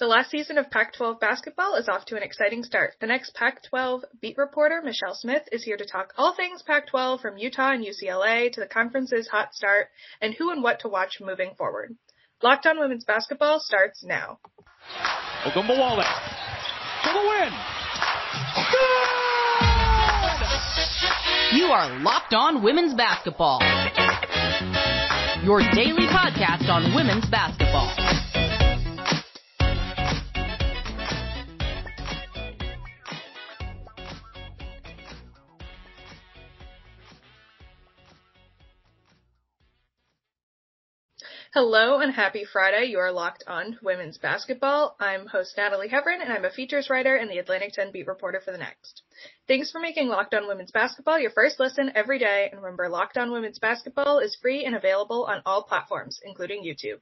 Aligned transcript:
The 0.00 0.06
last 0.08 0.32
season 0.32 0.58
of 0.58 0.72
Pac-12 0.72 1.20
basketball 1.20 1.76
is 1.76 1.88
off 1.88 2.04
to 2.06 2.16
an 2.16 2.24
exciting 2.24 2.64
start. 2.64 2.94
The 3.00 3.06
next 3.06 3.32
Pac-12 3.34 4.02
beat 4.20 4.36
reporter, 4.36 4.82
Michelle 4.82 5.14
Smith, 5.14 5.44
is 5.52 5.62
here 5.62 5.76
to 5.76 5.84
talk 5.84 6.12
all 6.18 6.34
things 6.34 6.62
Pac-12 6.62 7.20
from 7.20 7.38
Utah 7.38 7.70
and 7.70 7.86
UCLA 7.86 8.50
to 8.52 8.60
the 8.60 8.66
conference's 8.66 9.28
hot 9.28 9.54
start 9.54 9.86
and 10.20 10.34
who 10.34 10.50
and 10.50 10.64
what 10.64 10.80
to 10.80 10.88
watch 10.88 11.20
moving 11.20 11.54
forward. 11.56 11.94
Locked 12.42 12.66
on 12.66 12.80
Women's 12.80 13.04
Basketball 13.04 13.60
starts 13.60 14.02
now. 14.02 14.40
Ogunbowale 15.44 16.02
for 17.04 17.12
the 17.12 17.20
win. 17.20 17.52
Good! 18.72 19.24
You 21.56 21.66
are 21.66 22.00
Locked 22.00 22.34
On 22.34 22.64
Women's 22.64 22.94
Basketball. 22.94 23.60
Your 25.44 25.60
daily 25.72 26.08
podcast 26.08 26.68
on 26.68 26.92
women's 26.96 27.26
basketball. 27.26 28.23
Hello 41.54 42.00
and 42.00 42.12
happy 42.12 42.44
Friday. 42.44 42.86
You 42.86 42.98
are 42.98 43.12
locked 43.12 43.44
on 43.46 43.78
women's 43.80 44.18
basketball. 44.18 44.96
I'm 44.98 45.28
host 45.28 45.54
Natalie 45.56 45.88
Heavren 45.88 46.20
and 46.20 46.32
I'm 46.32 46.44
a 46.44 46.50
features 46.50 46.90
writer 46.90 47.14
and 47.14 47.30
the 47.30 47.38
Atlantic 47.38 47.74
10 47.74 47.92
beat 47.92 48.08
reporter 48.08 48.40
for 48.44 48.50
the 48.50 48.58
Next. 48.58 49.02
Thanks 49.46 49.70
for 49.70 49.80
making 49.80 50.08
Locked 50.08 50.34
On 50.34 50.48
Women's 50.48 50.72
Basketball 50.72 51.20
your 51.20 51.30
first 51.30 51.60
listen 51.60 51.92
every 51.94 52.18
day. 52.18 52.48
And 52.50 52.60
remember, 52.60 52.88
Locked 52.88 53.18
On 53.18 53.30
Women's 53.30 53.60
Basketball 53.60 54.18
is 54.18 54.36
free 54.42 54.64
and 54.64 54.74
available 54.74 55.26
on 55.26 55.42
all 55.46 55.62
platforms, 55.62 56.18
including 56.24 56.64
YouTube. 56.64 56.98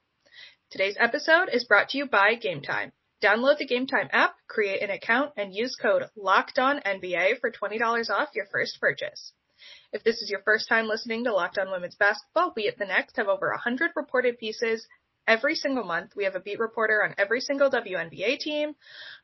Today's 0.69 0.97
episode 0.99 1.49
is 1.51 1.63
brought 1.63 1.89
to 1.89 1.97
you 1.97 2.05
by 2.05 2.35
Game 2.35 2.61
Time. 2.61 2.91
Download 3.23 3.57
the 3.57 3.65
Game 3.65 3.87
Time 3.87 4.09
app, 4.11 4.35
create 4.47 4.83
an 4.83 4.91
account, 4.91 5.31
and 5.35 5.55
use 5.55 5.75
code 5.81 6.03
LOCKEDONNBA 6.15 7.39
for 7.39 7.49
$20 7.49 8.09
off 8.11 8.29
your 8.35 8.45
first 8.51 8.79
purchase. 8.79 9.33
If 9.91 10.03
this 10.03 10.21
is 10.21 10.29
your 10.29 10.41
first 10.43 10.67
time 10.67 10.87
listening 10.87 11.23
to 11.25 11.33
Locked 11.33 11.57
On 11.57 11.71
Women's 11.71 11.95
Basketball, 11.95 12.53
we 12.55 12.67
at 12.67 12.77
the 12.77 12.85
Next 12.85 13.17
have 13.17 13.27
over 13.27 13.49
100 13.49 13.91
reported 13.95 14.37
pieces 14.37 14.87
every 15.27 15.55
single 15.55 15.83
month. 15.83 16.15
We 16.15 16.25
have 16.25 16.35
a 16.35 16.39
beat 16.39 16.59
reporter 16.59 17.03
on 17.03 17.15
every 17.17 17.39
single 17.41 17.69
WNBA 17.69 18.39
team, 18.39 18.75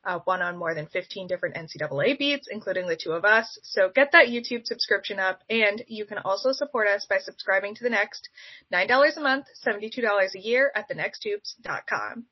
uh, 0.04 0.20
one 0.24 0.42
on 0.42 0.56
more 0.56 0.74
than 0.74 0.86
15 0.86 1.26
different 1.26 1.56
NCAA 1.56 2.18
beats, 2.18 2.48
including 2.50 2.86
the 2.86 2.96
two 2.96 3.12
of 3.12 3.24
us. 3.24 3.58
So 3.62 3.90
get 3.94 4.12
that 4.12 4.28
YouTube 4.28 4.64
subscription 4.64 5.18
up, 5.18 5.40
and 5.48 5.82
you 5.88 6.06
can 6.06 6.18
also 6.18 6.52
support 6.52 6.88
us 6.88 7.06
by 7.08 7.18
subscribing 7.18 7.74
to 7.76 7.84
the 7.84 7.90
Next, 7.90 8.28
$9 8.72 9.16
a 9.16 9.20
month, 9.20 9.46
$72 9.66 10.34
a 10.34 10.40
year 10.40 10.72
at 10.74 10.88
thenexthoops.com. 10.88 12.26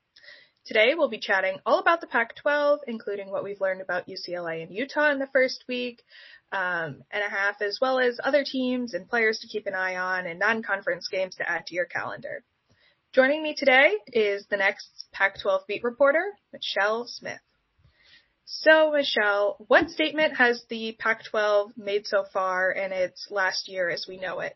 Today 0.69 0.93
we'll 0.95 1.09
be 1.09 1.17
chatting 1.17 1.57
all 1.65 1.79
about 1.79 1.99
the 1.99 2.05
Pac-12, 2.05 2.81
including 2.85 3.31
what 3.31 3.43
we've 3.43 3.59
learned 3.59 3.81
about 3.81 4.07
UCLA 4.07 4.61
and 4.61 4.71
Utah 4.71 5.09
in 5.09 5.17
the 5.17 5.25
first 5.33 5.63
week, 5.67 6.03
um, 6.51 7.01
and 7.09 7.23
a 7.25 7.27
half, 7.27 7.59
as 7.63 7.79
well 7.81 7.97
as 7.97 8.19
other 8.23 8.43
teams 8.43 8.93
and 8.93 9.09
players 9.09 9.39
to 9.39 9.47
keep 9.47 9.65
an 9.65 9.73
eye 9.73 9.95
on 9.95 10.27
and 10.27 10.37
non-conference 10.37 11.07
games 11.07 11.33
to 11.37 11.49
add 11.49 11.65
to 11.65 11.73
your 11.73 11.85
calendar. 11.85 12.43
Joining 13.13 13.41
me 13.41 13.55
today 13.57 13.95
is 14.13 14.45
the 14.51 14.57
next 14.57 15.05
Pac-12 15.11 15.65
beat 15.67 15.83
reporter, 15.83 16.37
Michelle 16.53 17.07
Smith. 17.07 17.41
So, 18.45 18.91
Michelle, 18.91 19.55
what 19.69 19.89
statement 19.89 20.37
has 20.37 20.63
the 20.69 20.95
Pac-12 20.99 21.77
made 21.77 22.05
so 22.05 22.25
far 22.31 22.69
in 22.69 22.91
its 22.91 23.25
last 23.31 23.69
year 23.69 23.89
as 23.89 24.05
we 24.07 24.17
know 24.17 24.41
it? 24.41 24.55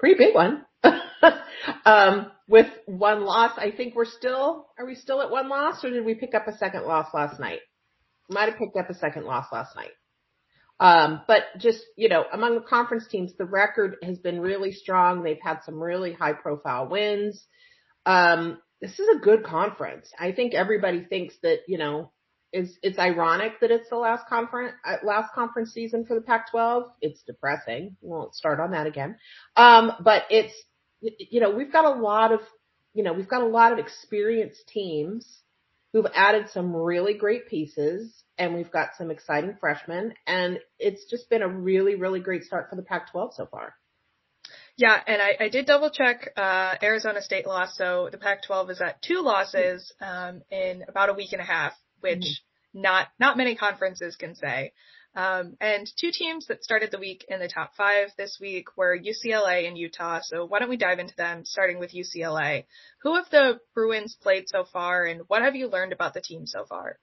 Pretty 0.00 0.16
big 0.16 0.34
one. 0.34 0.64
um, 1.84 2.32
with 2.48 2.66
one 2.86 3.24
loss, 3.24 3.52
I 3.58 3.70
think 3.70 3.94
we're 3.94 4.06
still, 4.06 4.66
are 4.78 4.86
we 4.86 4.94
still 4.94 5.20
at 5.20 5.30
one 5.30 5.48
loss 5.48 5.84
or 5.84 5.90
did 5.90 6.04
we 6.06 6.14
pick 6.14 6.34
up 6.34 6.48
a 6.48 6.56
second 6.56 6.84
loss 6.84 7.08
last 7.12 7.38
night? 7.38 7.60
Might 8.30 8.48
have 8.48 8.58
picked 8.58 8.76
up 8.78 8.88
a 8.88 8.94
second 8.94 9.24
loss 9.26 9.46
last 9.52 9.76
night. 9.76 9.90
Um, 10.80 11.20
but 11.28 11.42
just, 11.58 11.80
you 11.96 12.08
know, 12.08 12.24
among 12.32 12.54
the 12.54 12.62
conference 12.62 13.06
teams, 13.06 13.32
the 13.36 13.44
record 13.44 13.96
has 14.02 14.18
been 14.18 14.40
really 14.40 14.72
strong. 14.72 15.22
They've 15.22 15.36
had 15.42 15.58
some 15.66 15.78
really 15.78 16.14
high 16.14 16.32
profile 16.32 16.88
wins. 16.88 17.46
Um, 18.06 18.58
this 18.80 18.98
is 18.98 19.06
a 19.14 19.20
good 19.20 19.44
conference. 19.44 20.10
I 20.18 20.32
think 20.32 20.54
everybody 20.54 21.04
thinks 21.04 21.34
that, 21.42 21.58
you 21.68 21.76
know, 21.76 22.12
it's, 22.52 22.72
it's 22.82 22.98
ironic 22.98 23.60
that 23.60 23.70
it's 23.70 23.88
the 23.88 23.96
last 23.96 24.26
conference, 24.26 24.74
uh, 24.84 24.96
last 25.04 25.32
conference 25.34 25.72
season 25.72 26.04
for 26.04 26.14
the 26.14 26.20
Pac-12. 26.20 26.90
It's 27.00 27.22
depressing. 27.22 27.96
We 28.00 28.08
won't 28.08 28.34
start 28.34 28.60
on 28.60 28.72
that 28.72 28.86
again. 28.86 29.16
Um, 29.56 29.92
but 30.00 30.24
it's, 30.30 30.54
you 31.00 31.40
know, 31.40 31.50
we've 31.50 31.72
got 31.72 31.84
a 31.84 32.00
lot 32.00 32.32
of, 32.32 32.40
you 32.92 33.02
know, 33.02 33.12
we've 33.12 33.28
got 33.28 33.42
a 33.42 33.46
lot 33.46 33.72
of 33.72 33.78
experienced 33.78 34.66
teams 34.68 35.26
who've 35.92 36.06
added 36.14 36.48
some 36.52 36.74
really 36.74 37.14
great 37.14 37.48
pieces 37.48 38.22
and 38.38 38.54
we've 38.54 38.70
got 38.70 38.90
some 38.96 39.10
exciting 39.10 39.56
freshmen 39.60 40.14
and 40.26 40.58
it's 40.78 41.04
just 41.10 41.28
been 41.30 41.42
a 41.42 41.48
really, 41.48 41.94
really 41.94 42.20
great 42.20 42.44
start 42.44 42.68
for 42.70 42.76
the 42.76 42.82
Pac-12 42.82 43.34
so 43.34 43.46
far. 43.46 43.74
Yeah, 44.76 44.98
and 45.06 45.20
I, 45.20 45.44
I 45.44 45.48
did 45.48 45.66
double 45.66 45.90
check 45.90 46.30
uh, 46.36 46.74
Arizona 46.82 47.20
State 47.20 47.46
loss, 47.46 47.76
so 47.76 48.08
the 48.10 48.18
Pac-12 48.18 48.70
is 48.70 48.80
at 48.80 49.02
two 49.02 49.20
losses 49.20 49.92
um, 50.00 50.42
in 50.50 50.84
about 50.88 51.10
a 51.10 51.12
week 51.12 51.32
and 51.32 51.40
a 51.40 51.44
half, 51.44 51.72
which 52.00 52.18
mm-hmm. 52.18 52.82
not 52.82 53.08
not 53.18 53.36
many 53.36 53.56
conferences 53.56 54.16
can 54.16 54.34
say. 54.34 54.72
Um, 55.16 55.56
and 55.60 55.90
two 55.98 56.12
teams 56.12 56.46
that 56.46 56.62
started 56.62 56.92
the 56.92 56.98
week 56.98 57.24
in 57.28 57.40
the 57.40 57.48
top 57.48 57.74
five 57.76 58.10
this 58.16 58.38
week 58.40 58.76
were 58.76 58.96
UCLA 58.96 59.66
and 59.66 59.76
Utah. 59.76 60.20
So 60.22 60.44
why 60.46 60.60
don't 60.60 60.68
we 60.68 60.76
dive 60.76 61.00
into 61.00 61.16
them, 61.16 61.44
starting 61.44 61.80
with 61.80 61.92
UCLA? 61.92 62.64
Who 63.02 63.16
have 63.16 63.28
the 63.30 63.58
Bruins 63.74 64.16
played 64.20 64.48
so 64.48 64.64
far, 64.64 65.04
and 65.06 65.22
what 65.26 65.42
have 65.42 65.56
you 65.56 65.68
learned 65.68 65.92
about 65.92 66.14
the 66.14 66.20
team 66.20 66.46
so 66.46 66.64
far? 66.64 66.98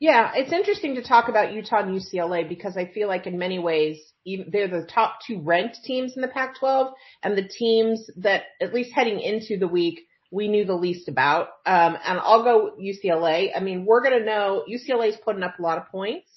Yeah, 0.00 0.32
it's 0.34 0.52
interesting 0.52 0.94
to 0.94 1.02
talk 1.02 1.28
about 1.28 1.52
Utah 1.52 1.80
and 1.80 2.00
UCLA 2.00 2.48
because 2.48 2.76
I 2.76 2.86
feel 2.86 3.08
like 3.08 3.26
in 3.26 3.36
many 3.36 3.58
ways 3.58 3.98
they're 4.24 4.68
the 4.68 4.86
top 4.86 5.18
two 5.26 5.40
ranked 5.40 5.78
teams 5.84 6.14
in 6.14 6.22
the 6.22 6.28
Pac-12 6.28 6.92
and 7.22 7.36
the 7.36 7.48
teams 7.48 8.08
that 8.18 8.44
at 8.60 8.72
least 8.72 8.92
heading 8.94 9.18
into 9.18 9.58
the 9.58 9.66
week 9.66 10.06
we 10.30 10.48
knew 10.48 10.64
the 10.64 10.74
least 10.74 11.08
about. 11.08 11.48
Um, 11.64 11.96
and 12.04 12.18
I'll 12.18 12.44
go 12.44 12.72
UCLA. 12.80 13.50
I 13.56 13.60
mean, 13.60 13.84
we're 13.86 14.02
going 14.02 14.18
to 14.18 14.24
know 14.24 14.64
UCLA 14.68 15.08
is 15.08 15.16
putting 15.24 15.42
up 15.42 15.58
a 15.58 15.62
lot 15.62 15.78
of 15.78 15.88
points. 15.88 16.28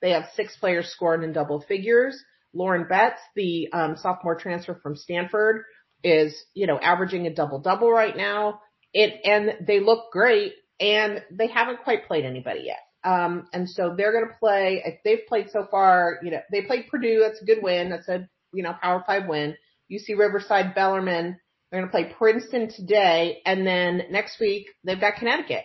They 0.00 0.10
have 0.10 0.28
six 0.34 0.56
players 0.56 0.88
scoring 0.88 1.22
in 1.22 1.32
double 1.32 1.60
figures. 1.60 2.22
Lauren 2.52 2.86
Betts, 2.88 3.20
the 3.34 3.68
um, 3.72 3.96
sophomore 3.96 4.36
transfer 4.36 4.78
from 4.82 4.96
Stanford, 4.96 5.64
is 6.02 6.34
you 6.54 6.66
know 6.66 6.78
averaging 6.78 7.26
a 7.26 7.34
double 7.34 7.60
double 7.60 7.90
right 7.90 8.16
now. 8.16 8.60
It 8.92 9.20
and 9.24 9.66
they 9.66 9.80
look 9.80 10.10
great, 10.12 10.54
and 10.80 11.22
they 11.30 11.48
haven't 11.48 11.82
quite 11.82 12.06
played 12.06 12.24
anybody 12.24 12.64
yet. 12.64 12.78
Um, 13.04 13.46
and 13.52 13.68
so 13.68 13.94
they're 13.96 14.12
going 14.12 14.28
to 14.28 14.38
play. 14.38 15.00
They've 15.04 15.26
played 15.28 15.50
so 15.50 15.66
far. 15.70 16.18
You 16.22 16.32
know, 16.32 16.40
they 16.50 16.62
played 16.62 16.88
Purdue. 16.88 17.20
That's 17.20 17.42
a 17.42 17.44
good 17.44 17.62
win. 17.62 17.90
That's 17.90 18.08
a 18.08 18.28
you 18.52 18.62
know 18.62 18.74
Power 18.80 19.04
Five 19.06 19.28
win. 19.28 19.56
UC 19.90 20.18
Riverside 20.18 20.74
Bellarmine. 20.74 21.38
They're 21.70 21.80
going 21.80 21.90
to 21.90 21.92
play 21.92 22.14
Princeton 22.16 22.70
today, 22.70 23.42
and 23.44 23.66
then 23.66 24.02
next 24.10 24.38
week 24.40 24.68
they've 24.84 25.00
got 25.00 25.16
Connecticut. 25.16 25.64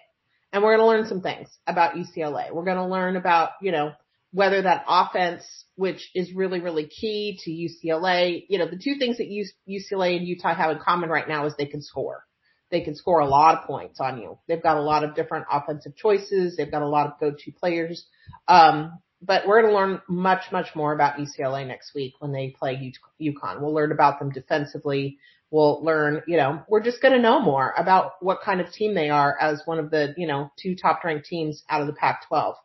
And 0.53 0.63
we're 0.63 0.75
going 0.75 0.85
to 0.85 0.97
learn 0.97 1.07
some 1.07 1.21
things 1.21 1.47
about 1.65 1.95
UCLA. 1.95 2.51
We're 2.51 2.65
going 2.65 2.77
to 2.77 2.85
learn 2.85 3.15
about, 3.15 3.51
you 3.61 3.71
know, 3.71 3.93
whether 4.33 4.61
that 4.61 4.83
offense, 4.87 5.43
which 5.75 6.09
is 6.15 6.33
really, 6.33 6.59
really 6.59 6.87
key 6.87 7.39
to 7.43 7.51
UCLA, 7.51 8.43
you 8.49 8.57
know, 8.57 8.65
the 8.65 8.79
two 8.81 8.95
things 8.97 9.17
that 9.17 9.29
UCLA 9.29 10.17
and 10.17 10.27
Utah 10.27 10.53
have 10.53 10.71
in 10.71 10.79
common 10.79 11.09
right 11.09 11.27
now 11.27 11.45
is 11.45 11.53
they 11.57 11.65
can 11.65 11.81
score. 11.81 12.25
They 12.69 12.81
can 12.81 12.95
score 12.95 13.19
a 13.19 13.27
lot 13.27 13.59
of 13.59 13.67
points 13.67 13.99
on 13.99 14.21
you. 14.21 14.37
They've 14.47 14.63
got 14.63 14.77
a 14.77 14.81
lot 14.81 15.03
of 15.03 15.15
different 15.15 15.45
offensive 15.51 15.95
choices. 15.95 16.55
They've 16.55 16.71
got 16.71 16.81
a 16.81 16.87
lot 16.87 17.07
of 17.07 17.19
go-to 17.19 17.51
players. 17.51 18.05
Um, 18.47 18.99
but 19.21 19.45
we're 19.45 19.61
going 19.61 19.73
to 19.73 19.77
learn 19.77 20.01
much, 20.07 20.51
much 20.51 20.75
more 20.75 20.93
about 20.93 21.17
UCLA 21.17 21.67
next 21.67 21.93
week 21.93 22.13
when 22.19 22.31
they 22.31 22.55
play 22.57 22.93
UConn. 23.21 23.61
We'll 23.61 23.73
learn 23.73 23.91
about 23.91 24.19
them 24.19 24.31
defensively. 24.31 25.19
We'll 25.51 25.83
learn, 25.83 26.21
you 26.27 26.37
know, 26.37 26.63
we're 26.69 26.81
just 26.81 27.01
going 27.01 27.13
to 27.13 27.21
know 27.21 27.41
more 27.41 27.73
about 27.77 28.13
what 28.21 28.39
kind 28.43 28.61
of 28.61 28.71
team 28.71 28.95
they 28.95 29.09
are 29.09 29.37
as 29.39 29.61
one 29.65 29.79
of 29.79 29.91
the, 29.91 30.13
you 30.17 30.25
know, 30.25 30.49
two 30.57 30.75
top 30.75 31.03
ranked 31.03 31.25
teams 31.25 31.63
out 31.69 31.81
of 31.81 31.87
the 31.87 31.93
Pac-12. 31.93 32.55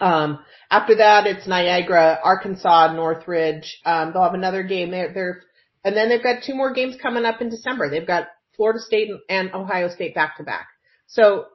Um, 0.00 0.44
after 0.70 0.96
that, 0.96 1.26
it's 1.26 1.46
Niagara, 1.46 2.20
Arkansas, 2.22 2.92
Northridge. 2.92 3.80
Um, 3.86 4.12
they'll 4.12 4.22
have 4.22 4.34
another 4.34 4.62
game 4.62 4.90
there. 4.90 5.12
They're, 5.14 5.42
and 5.82 5.96
then 5.96 6.10
they've 6.10 6.22
got 6.22 6.42
two 6.44 6.54
more 6.54 6.74
games 6.74 6.96
coming 7.00 7.24
up 7.24 7.40
in 7.40 7.48
December. 7.48 7.88
They've 7.88 8.06
got 8.06 8.26
Florida 8.54 8.80
State 8.80 9.10
and 9.30 9.54
Ohio 9.54 9.88
State 9.88 10.14
back 10.14 10.36
to 10.36 10.42
back. 10.44 10.68
So 11.06 11.46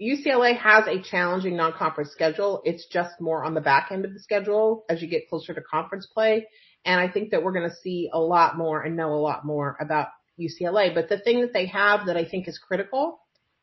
UCLA 0.00 0.56
has 0.58 0.86
a 0.88 1.02
challenging 1.02 1.56
non-conference 1.56 2.10
schedule. 2.10 2.62
It's 2.64 2.86
just 2.86 3.20
more 3.20 3.44
on 3.44 3.54
the 3.54 3.60
back 3.60 3.90
end 3.92 4.04
of 4.04 4.12
the 4.12 4.20
schedule 4.20 4.84
as 4.88 5.00
you 5.00 5.08
get 5.08 5.28
closer 5.28 5.54
to 5.54 5.60
conference 5.60 6.06
play. 6.06 6.46
And 6.84 7.00
I 7.00 7.08
think 7.08 7.30
that 7.30 7.42
we're 7.42 7.52
going 7.52 7.68
to 7.68 7.76
see 7.76 8.10
a 8.12 8.18
lot 8.18 8.56
more 8.56 8.82
and 8.82 8.96
know 8.96 9.14
a 9.14 9.16
lot 9.16 9.44
more 9.44 9.76
about 9.80 10.08
UCLA. 10.38 10.94
But 10.94 11.08
the 11.08 11.18
thing 11.18 11.40
that 11.40 11.52
they 11.52 11.66
have 11.66 12.06
that 12.06 12.16
I 12.16 12.24
think 12.24 12.48
is 12.48 12.58
critical, 12.58 13.20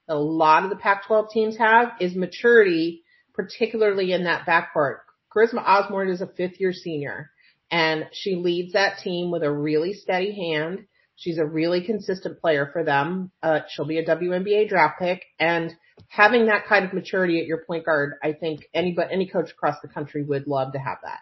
a 0.07 0.15
lot 0.15 0.63
of 0.63 0.69
the 0.69 0.75
Pac-12 0.75 1.29
teams 1.29 1.57
have, 1.57 1.93
is 1.99 2.15
maturity 2.15 3.03
particularly 3.33 4.11
in 4.11 4.25
that 4.25 4.45
backcourt. 4.45 4.97
Charisma 5.33 5.63
Osborne 5.65 6.09
is 6.09 6.21
a 6.21 6.27
fifth 6.27 6.59
year 6.59 6.73
senior 6.73 7.31
and 7.71 8.07
she 8.11 8.35
leads 8.35 8.73
that 8.73 8.99
team 8.99 9.31
with 9.31 9.43
a 9.43 9.51
really 9.51 9.93
steady 9.93 10.35
hand. 10.35 10.85
She's 11.15 11.37
a 11.37 11.45
really 11.45 11.85
consistent 11.85 12.41
player 12.41 12.69
for 12.73 12.83
them. 12.83 13.31
Uh, 13.41 13.61
she'll 13.69 13.85
be 13.85 13.99
a 13.99 14.05
WNBA 14.05 14.67
draft 14.67 14.99
pick 14.99 15.23
and 15.39 15.73
having 16.09 16.47
that 16.47 16.65
kind 16.67 16.83
of 16.83 16.93
maturity 16.93 17.39
at 17.39 17.45
your 17.45 17.63
point 17.65 17.85
guard, 17.85 18.13
I 18.23 18.33
think 18.33 18.67
any 18.73 18.93
but 18.93 19.09
any 19.11 19.27
coach 19.27 19.51
across 19.51 19.75
the 19.81 19.87
country 19.87 20.23
would 20.23 20.47
love 20.47 20.73
to 20.73 20.79
have 20.79 20.97
that. 21.03 21.19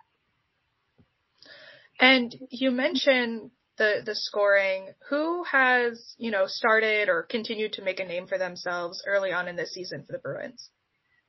And 1.99 2.35
you 2.49 2.71
mentioned 2.71 3.51
the 3.77 4.01
the 4.05 4.15
scoring. 4.15 4.89
Who 5.09 5.43
has 5.43 6.15
you 6.17 6.31
know 6.31 6.45
started 6.47 7.09
or 7.09 7.23
continued 7.23 7.73
to 7.73 7.83
make 7.83 7.99
a 7.99 8.05
name 8.05 8.27
for 8.27 8.37
themselves 8.37 9.03
early 9.05 9.31
on 9.31 9.47
in 9.47 9.55
this 9.55 9.73
season 9.73 10.03
for 10.05 10.13
the 10.13 10.19
Bruins? 10.19 10.69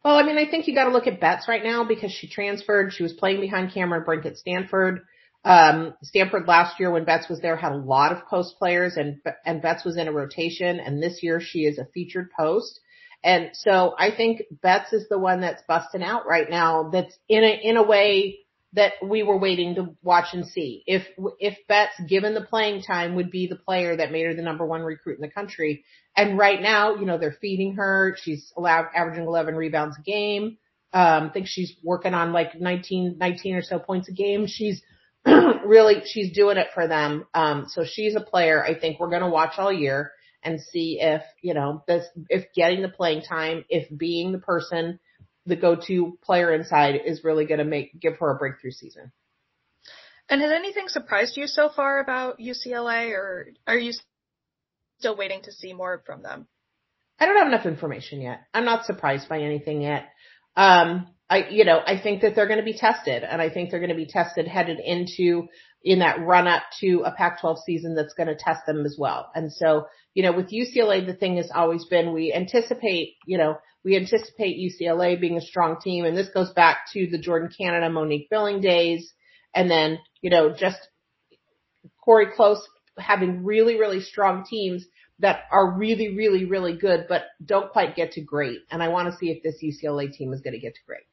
Well, 0.04 0.16
I 0.16 0.22
mean, 0.22 0.38
I 0.38 0.50
think 0.50 0.66
you 0.66 0.74
got 0.74 0.84
to 0.84 0.92
look 0.92 1.06
at 1.06 1.20
Betts 1.20 1.46
right 1.46 1.62
now 1.62 1.84
because 1.84 2.10
she 2.10 2.28
transferred. 2.28 2.92
She 2.92 3.02
was 3.02 3.12
playing 3.12 3.40
behind 3.40 3.72
Cameron 3.72 4.04
Brink 4.04 4.24
at 4.24 4.38
Stanford. 4.38 5.00
Um, 5.44 5.94
Stanford 6.02 6.46
last 6.46 6.78
year 6.78 6.90
when 6.90 7.04
Betts 7.04 7.28
was 7.28 7.40
there 7.40 7.56
had 7.56 7.72
a 7.72 7.76
lot 7.76 8.12
of 8.12 8.26
post 8.26 8.56
players 8.58 8.96
and, 8.96 9.20
and 9.44 9.62
Betts 9.62 9.84
was 9.84 9.96
in 9.96 10.08
a 10.08 10.12
rotation 10.12 10.80
and 10.80 11.02
this 11.02 11.22
year 11.22 11.40
she 11.40 11.60
is 11.60 11.78
a 11.78 11.86
featured 11.94 12.30
post. 12.38 12.80
And 13.22 13.50
so 13.54 13.94
I 13.98 14.10
think 14.14 14.42
Betts 14.62 14.92
is 14.92 15.08
the 15.08 15.18
one 15.18 15.40
that's 15.40 15.62
busting 15.66 16.02
out 16.02 16.26
right 16.26 16.48
now 16.48 16.90
that's 16.90 17.18
in 17.28 17.42
a, 17.42 17.60
in 17.62 17.76
a 17.76 17.82
way 17.82 18.40
that 18.72 18.92
we 19.02 19.22
were 19.22 19.38
waiting 19.38 19.74
to 19.74 19.96
watch 20.02 20.28
and 20.32 20.46
see. 20.46 20.84
If, 20.86 21.04
if 21.38 21.56
Betts 21.66 22.00
given 22.08 22.34
the 22.34 22.40
playing 22.40 22.82
time 22.82 23.16
would 23.16 23.30
be 23.30 23.48
the 23.48 23.56
player 23.56 23.96
that 23.96 24.12
made 24.12 24.26
her 24.26 24.34
the 24.34 24.42
number 24.42 24.64
one 24.64 24.82
recruit 24.82 25.16
in 25.16 25.22
the 25.22 25.30
country. 25.30 25.84
And 26.16 26.38
right 26.38 26.60
now, 26.60 26.94
you 26.94 27.04
know, 27.04 27.18
they're 27.18 27.36
feeding 27.40 27.74
her. 27.74 28.16
She's 28.20 28.52
allowed 28.56 28.86
averaging 28.94 29.24
11 29.24 29.56
rebounds 29.56 29.96
a 29.98 30.02
game. 30.02 30.58
Um, 30.92 31.28
I 31.28 31.30
think 31.32 31.46
she's 31.48 31.74
working 31.82 32.14
on 32.14 32.32
like 32.32 32.60
19, 32.60 33.16
19 33.18 33.54
or 33.54 33.62
so 33.62 33.78
points 33.78 34.08
a 34.08 34.12
game. 34.12 34.46
She's 34.46 34.82
really, 35.26 36.02
she's 36.04 36.32
doing 36.32 36.56
it 36.56 36.68
for 36.72 36.86
them. 36.86 37.26
Um, 37.34 37.66
so 37.68 37.84
she's 37.84 38.14
a 38.14 38.20
player 38.20 38.64
I 38.64 38.78
think 38.78 38.98
we're 38.98 39.10
going 39.10 39.22
to 39.22 39.28
watch 39.28 39.54
all 39.58 39.72
year 39.72 40.12
and 40.42 40.60
see 40.60 40.98
if, 41.00 41.22
you 41.42 41.54
know, 41.54 41.82
this, 41.86 42.06
if 42.28 42.46
getting 42.54 42.82
the 42.82 42.88
playing 42.88 43.22
time, 43.22 43.64
if 43.68 43.86
being 43.96 44.32
the 44.32 44.38
person, 44.38 44.98
the 45.50 45.56
go-to 45.56 46.18
player 46.22 46.52
inside 46.52 47.00
is 47.04 47.24
really 47.24 47.44
going 47.44 47.58
to 47.58 47.64
make, 47.64 47.98
give 48.00 48.16
her 48.18 48.30
a 48.30 48.38
breakthrough 48.38 48.70
season. 48.70 49.12
And 50.28 50.40
has 50.40 50.52
anything 50.52 50.88
surprised 50.88 51.36
you 51.36 51.46
so 51.46 51.68
far 51.68 52.00
about 52.00 52.38
UCLA 52.38 53.10
or 53.10 53.48
are 53.66 53.76
you 53.76 53.92
still 54.98 55.16
waiting 55.16 55.42
to 55.42 55.52
see 55.52 55.72
more 55.72 56.02
from 56.06 56.22
them? 56.22 56.46
I 57.18 57.26
don't 57.26 57.36
have 57.36 57.48
enough 57.48 57.66
information 57.66 58.20
yet. 58.20 58.40
I'm 58.54 58.64
not 58.64 58.86
surprised 58.86 59.28
by 59.28 59.40
anything 59.40 59.82
yet. 59.82 60.08
Um, 60.56 61.08
I, 61.30 61.46
you 61.48 61.64
know, 61.64 61.78
I 61.86 61.96
think 61.96 62.22
that 62.22 62.34
they're 62.34 62.48
going 62.48 62.58
to 62.58 62.64
be 62.64 62.76
tested 62.76 63.22
and 63.22 63.40
I 63.40 63.50
think 63.50 63.70
they're 63.70 63.78
going 63.78 63.90
to 63.90 63.96
be 63.96 64.06
tested 64.06 64.48
headed 64.48 64.80
into 64.80 65.46
in 65.84 66.00
that 66.00 66.20
run 66.20 66.48
up 66.48 66.64
to 66.80 67.04
a 67.06 67.12
Pac-12 67.12 67.58
season 67.64 67.94
that's 67.94 68.14
going 68.14 68.26
to 68.26 68.34
test 68.34 68.66
them 68.66 68.84
as 68.84 68.96
well. 68.98 69.30
And 69.34 69.52
so, 69.52 69.86
you 70.12 70.24
know, 70.24 70.32
with 70.32 70.50
UCLA, 70.50 71.06
the 71.06 71.14
thing 71.14 71.36
has 71.36 71.50
always 71.54 71.84
been 71.84 72.12
we 72.12 72.34
anticipate, 72.34 73.14
you 73.26 73.38
know, 73.38 73.58
we 73.84 73.96
anticipate 73.96 74.58
UCLA 74.58 75.18
being 75.20 75.36
a 75.36 75.40
strong 75.40 75.80
team 75.80 76.04
and 76.04 76.16
this 76.16 76.28
goes 76.34 76.50
back 76.52 76.78
to 76.94 77.08
the 77.08 77.18
Jordan 77.18 77.48
Canada 77.56 77.88
Monique 77.88 78.28
Billing 78.28 78.60
days. 78.60 79.12
And 79.54 79.70
then, 79.70 80.00
you 80.20 80.30
know, 80.30 80.52
just 80.52 80.78
Cori 82.04 82.26
Close 82.34 82.60
having 82.98 83.44
really, 83.44 83.78
really 83.78 84.00
strong 84.00 84.44
teams 84.44 84.84
that 85.20 85.42
are 85.52 85.78
really, 85.78 86.16
really, 86.16 86.44
really 86.44 86.76
good, 86.76 87.06
but 87.08 87.22
don't 87.44 87.70
quite 87.70 87.94
get 87.94 88.12
to 88.12 88.20
great. 88.20 88.58
And 88.70 88.82
I 88.82 88.88
want 88.88 89.10
to 89.10 89.16
see 89.16 89.30
if 89.30 89.42
this 89.42 89.62
UCLA 89.62 90.12
team 90.12 90.32
is 90.32 90.40
going 90.40 90.54
to 90.54 90.60
get 90.60 90.74
to 90.74 90.80
great. 90.86 91.04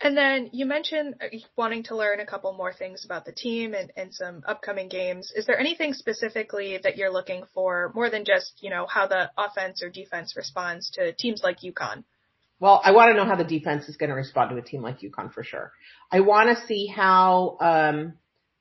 And 0.00 0.16
then 0.16 0.50
you 0.52 0.64
mentioned 0.64 1.16
uh, 1.20 1.26
wanting 1.56 1.82
to 1.84 1.96
learn 1.96 2.20
a 2.20 2.26
couple 2.26 2.52
more 2.52 2.72
things 2.72 3.04
about 3.04 3.24
the 3.24 3.32
team 3.32 3.74
and, 3.74 3.92
and 3.96 4.14
some 4.14 4.42
upcoming 4.46 4.88
games. 4.88 5.32
Is 5.34 5.44
there 5.46 5.58
anything 5.58 5.92
specifically 5.92 6.78
that 6.82 6.96
you're 6.96 7.12
looking 7.12 7.44
for 7.52 7.90
more 7.94 8.08
than 8.08 8.24
just, 8.24 8.52
you 8.60 8.70
know, 8.70 8.86
how 8.86 9.08
the 9.08 9.30
offense 9.36 9.82
or 9.82 9.90
defense 9.90 10.34
responds 10.36 10.90
to 10.92 11.12
teams 11.12 11.42
like 11.42 11.58
UConn? 11.60 12.04
Well, 12.60 12.80
I 12.84 12.92
want 12.92 13.10
to 13.10 13.14
know 13.14 13.24
how 13.24 13.36
the 13.36 13.44
defense 13.44 13.88
is 13.88 13.96
going 13.96 14.10
to 14.10 14.16
respond 14.16 14.50
to 14.50 14.56
a 14.56 14.62
team 14.62 14.82
like 14.82 15.00
UConn 15.00 15.32
for 15.32 15.42
sure. 15.42 15.72
I 16.12 16.20
want 16.20 16.56
to 16.56 16.66
see 16.66 16.86
how, 16.86 17.56
um, 17.60 18.14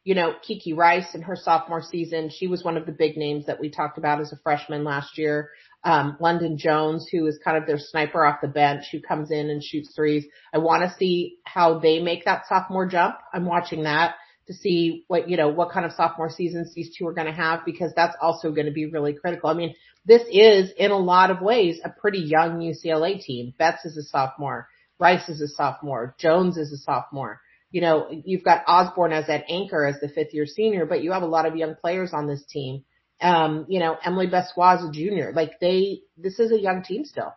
you 0.04 0.16
know, 0.16 0.34
Kiki 0.42 0.74
Rice 0.74 1.14
in 1.14 1.24
her 1.24 1.36
sophomore 1.36 1.84
season, 1.84 2.30
she 2.30 2.48
was 2.48 2.64
one 2.64 2.78
of 2.78 2.86
the 2.86 2.92
big 2.92 3.18
names 3.18 3.46
that 3.48 3.60
we 3.60 3.70
talked 3.70 3.98
about 3.98 4.22
as 4.22 4.32
a 4.32 4.38
freshman 4.38 4.84
last 4.84 5.18
year 5.18 5.50
um, 5.84 6.18
London 6.20 6.58
Jones, 6.58 7.08
who 7.12 7.26
is 7.28 7.40
kind 7.44 7.58
of 7.58 7.66
their 7.66 7.78
sniper 7.80 8.26
off 8.26 8.42
the 8.42 8.48
bench, 8.48 8.86
who 8.92 9.00
comes 9.00 9.32
in 9.32 9.50
and 9.50 9.64
shoots 9.64 9.94
threes. 9.96 10.26
I 10.54 10.58
want 10.58 10.84
to 10.84 10.96
see 10.98 11.38
how 11.44 11.80
they 11.80 12.00
make 12.00 12.26
that 12.26 12.48
sophomore 12.48 12.88
jump. 12.88 13.16
I'm 13.34 13.46
watching 13.46 13.84
that 13.84 14.16
to 14.48 14.54
see 14.54 15.04
what, 15.08 15.30
you 15.30 15.38
know, 15.38 15.50
what 15.50 15.72
kind 15.72 15.86
of 15.86 15.92
sophomore 15.92 16.30
seasons 16.30 16.74
these 16.74 16.96
two 16.98 17.06
are 17.08 17.14
going 17.14 17.28
to 17.28 17.34
have 17.34 17.66
because 17.66 17.92
that's 17.96 18.16
also 18.22 18.52
going 18.52 18.66
to 18.66 18.72
be 18.72 18.86
really 18.86 19.14
critical. 19.14 19.50
I 19.50 19.54
mean, 19.54 19.76
this 20.06 20.24
is 20.32 20.72
in 20.78 20.92
a 20.92 20.98
lot 20.98 21.32
of 21.32 21.42
ways 21.42 21.80
a 21.84 21.90
pretty 21.90 22.20
young 22.20 22.60
UCLA 22.60 23.22
team. 23.22 23.54
Betts 23.58 23.86
is 23.86 23.98
a 23.98 24.04
sophomore. 24.04 24.68
Rice 25.00 25.30
is 25.30 25.42
a 25.42 25.48
sophomore. 25.48 26.16
Jones 26.18 26.58
is 26.58 26.72
a 26.72 26.78
sophomore. 26.78 27.42
You 27.72 27.82
know, 27.82 28.08
you've 28.26 28.46
got 28.46 28.64
Osborne 28.66 29.12
as 29.12 29.28
that 29.28 29.44
anchor 29.50 29.86
as 29.86 30.00
the 30.00 30.08
fifth 30.08 30.34
year 30.34 30.46
senior, 30.46 30.86
but 30.86 31.04
you 31.04 31.12
have 31.12 31.24
a 31.24 31.28
lot 31.28 31.46
of 31.46 31.58
young 31.58 31.76
players 31.76 32.12
on 32.14 32.26
this 32.26 32.44
team 32.46 32.84
um, 33.22 33.66
you 33.68 33.80
know, 33.80 33.98
Emily 34.04 34.28
Bessois 34.28 34.88
a 34.88 34.92
junior. 34.92 35.34
Like 35.36 35.60
they, 35.60 36.02
this 36.18 36.40
is 36.40 36.52
a 36.52 36.60
young 36.60 36.84
team 36.84 37.06
still. 37.06 37.34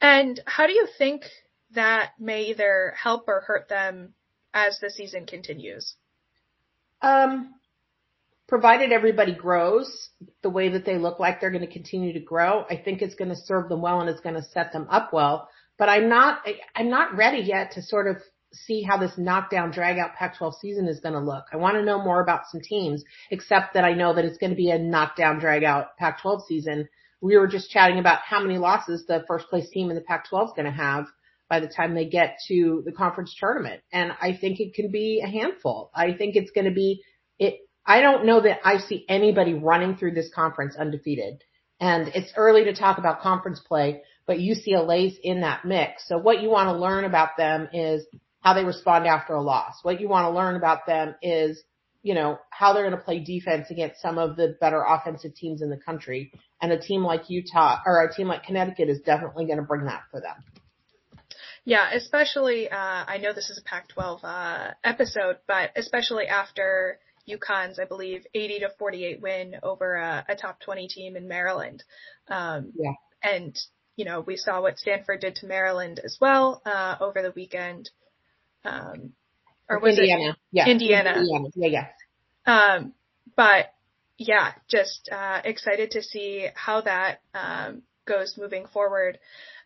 And 0.00 0.40
how 0.46 0.66
do 0.66 0.72
you 0.72 0.88
think 0.96 1.24
that 1.74 2.12
may 2.18 2.44
either 2.44 2.94
help 2.96 3.28
or 3.28 3.40
hurt 3.40 3.68
them 3.68 4.14
as 4.54 4.78
the 4.80 4.90
season 4.90 5.26
continues? 5.26 5.94
Um, 7.02 7.54
provided 8.48 8.92
everybody 8.92 9.34
grows 9.34 10.08
the 10.42 10.50
way 10.50 10.70
that 10.70 10.84
they 10.84 10.98
look 10.98 11.20
like 11.20 11.40
they're 11.40 11.50
going 11.50 11.66
to 11.66 11.72
continue 11.72 12.12
to 12.12 12.20
grow, 12.20 12.64
I 12.68 12.76
think 12.76 13.00
it's 13.00 13.14
going 13.14 13.30
to 13.30 13.36
serve 13.36 13.68
them 13.68 13.80
well 13.80 14.00
and 14.00 14.10
it's 14.10 14.20
going 14.20 14.34
to 14.34 14.42
set 14.42 14.72
them 14.72 14.86
up 14.90 15.12
well. 15.12 15.48
But 15.78 15.88
I'm 15.88 16.08
not, 16.08 16.40
I'm 16.74 16.90
not 16.90 17.16
ready 17.16 17.38
yet 17.38 17.72
to 17.72 17.82
sort 17.82 18.06
of 18.08 18.16
see 18.52 18.82
how 18.82 18.96
this 18.96 19.16
knockdown 19.16 19.70
drag 19.70 19.98
out 19.98 20.14
Pac-12 20.14 20.54
season 20.60 20.88
is 20.88 21.00
going 21.00 21.14
to 21.14 21.20
look. 21.20 21.44
I 21.52 21.56
want 21.56 21.76
to 21.76 21.84
know 21.84 22.02
more 22.02 22.20
about 22.20 22.48
some 22.50 22.60
teams, 22.60 23.04
except 23.30 23.74
that 23.74 23.84
I 23.84 23.94
know 23.94 24.14
that 24.14 24.24
it's 24.24 24.38
going 24.38 24.50
to 24.50 24.56
be 24.56 24.70
a 24.70 24.78
knockdown 24.78 25.38
drag 25.38 25.64
out 25.64 25.96
Pac-12 25.98 26.46
season. 26.46 26.88
We 27.20 27.36
were 27.36 27.46
just 27.46 27.70
chatting 27.70 27.98
about 27.98 28.20
how 28.20 28.40
many 28.40 28.58
losses 28.58 29.04
the 29.06 29.24
first 29.28 29.48
place 29.48 29.68
team 29.70 29.90
in 29.90 29.96
the 29.96 30.02
Pac-12 30.02 30.46
is 30.46 30.52
going 30.56 30.66
to 30.66 30.72
have 30.72 31.06
by 31.48 31.60
the 31.60 31.68
time 31.68 31.94
they 31.94 32.06
get 32.06 32.38
to 32.48 32.82
the 32.84 32.92
conference 32.92 33.34
tournament. 33.38 33.82
And 33.92 34.12
I 34.20 34.36
think 34.40 34.60
it 34.60 34.74
can 34.74 34.90
be 34.90 35.20
a 35.22 35.28
handful. 35.28 35.90
I 35.94 36.12
think 36.12 36.36
it's 36.36 36.52
going 36.52 36.66
to 36.66 36.74
be 36.74 37.02
it. 37.38 37.58
I 37.84 38.00
don't 38.00 38.24
know 38.24 38.40
that 38.40 38.60
I 38.64 38.78
see 38.78 39.04
anybody 39.08 39.54
running 39.54 39.96
through 39.96 40.14
this 40.14 40.30
conference 40.32 40.76
undefeated. 40.76 41.42
And 41.80 42.08
it's 42.14 42.32
early 42.36 42.64
to 42.64 42.74
talk 42.74 42.98
about 42.98 43.22
conference 43.22 43.58
play, 43.58 44.02
but 44.26 44.36
UCLA's 44.36 45.18
in 45.22 45.40
that 45.40 45.64
mix. 45.64 46.06
So 46.06 46.18
what 46.18 46.42
you 46.42 46.50
want 46.50 46.68
to 46.68 46.78
learn 46.78 47.04
about 47.04 47.36
them 47.36 47.68
is 47.72 48.06
how 48.40 48.54
they 48.54 48.64
respond 48.64 49.06
after 49.06 49.34
a 49.34 49.42
loss. 49.42 49.80
What 49.82 50.00
you 50.00 50.08
want 50.08 50.26
to 50.26 50.36
learn 50.36 50.56
about 50.56 50.86
them 50.86 51.14
is, 51.22 51.62
you 52.02 52.14
know, 52.14 52.38
how 52.50 52.72
they're 52.72 52.88
going 52.88 52.96
to 52.96 53.04
play 53.04 53.20
defense 53.20 53.70
against 53.70 54.00
some 54.00 54.18
of 54.18 54.36
the 54.36 54.56
better 54.60 54.82
offensive 54.82 55.34
teams 55.34 55.62
in 55.62 55.70
the 55.70 55.76
country. 55.76 56.32
And 56.62 56.72
a 56.72 56.80
team 56.80 57.04
like 57.04 57.28
Utah 57.28 57.78
or 57.84 58.02
a 58.02 58.14
team 58.14 58.28
like 58.28 58.44
Connecticut 58.44 58.88
is 58.88 59.00
definitely 59.00 59.44
going 59.46 59.58
to 59.58 59.64
bring 59.64 59.84
that 59.84 60.02
for 60.10 60.20
them. 60.20 60.36
Yeah, 61.66 61.90
especially, 61.92 62.70
uh, 62.70 63.04
I 63.06 63.18
know 63.18 63.34
this 63.34 63.50
is 63.50 63.58
a 63.58 63.68
Pac-12, 63.68 64.20
uh, 64.24 64.70
episode, 64.82 65.36
but 65.46 65.70
especially 65.76 66.26
after 66.26 66.98
UConn's, 67.28 67.78
I 67.78 67.84
believe, 67.84 68.26
80 68.34 68.60
to 68.60 68.70
48 68.78 69.20
win 69.20 69.56
over 69.62 69.96
a, 69.96 70.24
a 70.26 70.36
top 70.36 70.60
20 70.60 70.88
team 70.88 71.16
in 71.16 71.28
Maryland. 71.28 71.84
Um, 72.28 72.72
yeah. 72.74 72.92
and, 73.22 73.56
you 73.96 74.06
know, 74.06 74.20
we 74.20 74.36
saw 74.36 74.62
what 74.62 74.78
Stanford 74.78 75.20
did 75.20 75.36
to 75.36 75.46
Maryland 75.46 76.00
as 76.02 76.16
well, 76.18 76.62
uh, 76.64 76.96
over 76.98 77.20
the 77.20 77.32
weekend 77.36 77.90
um, 78.64 79.12
or 79.68 79.78
was 79.78 79.98
Indiana. 79.98 80.30
it 80.30 80.36
yeah. 80.52 80.66
Indiana? 80.66 81.14
Indiana. 81.16 81.48
Yeah, 81.54 81.68
yeah. 81.68 81.86
Um, 82.46 82.92
but 83.36 83.72
yeah, 84.18 84.52
just 84.68 85.08
uh, 85.10 85.40
excited 85.44 85.92
to 85.92 86.02
see 86.02 86.48
how 86.54 86.82
that 86.82 87.20
um, 87.34 87.82
goes 88.06 88.36
moving 88.36 88.66
forward. 88.66 89.18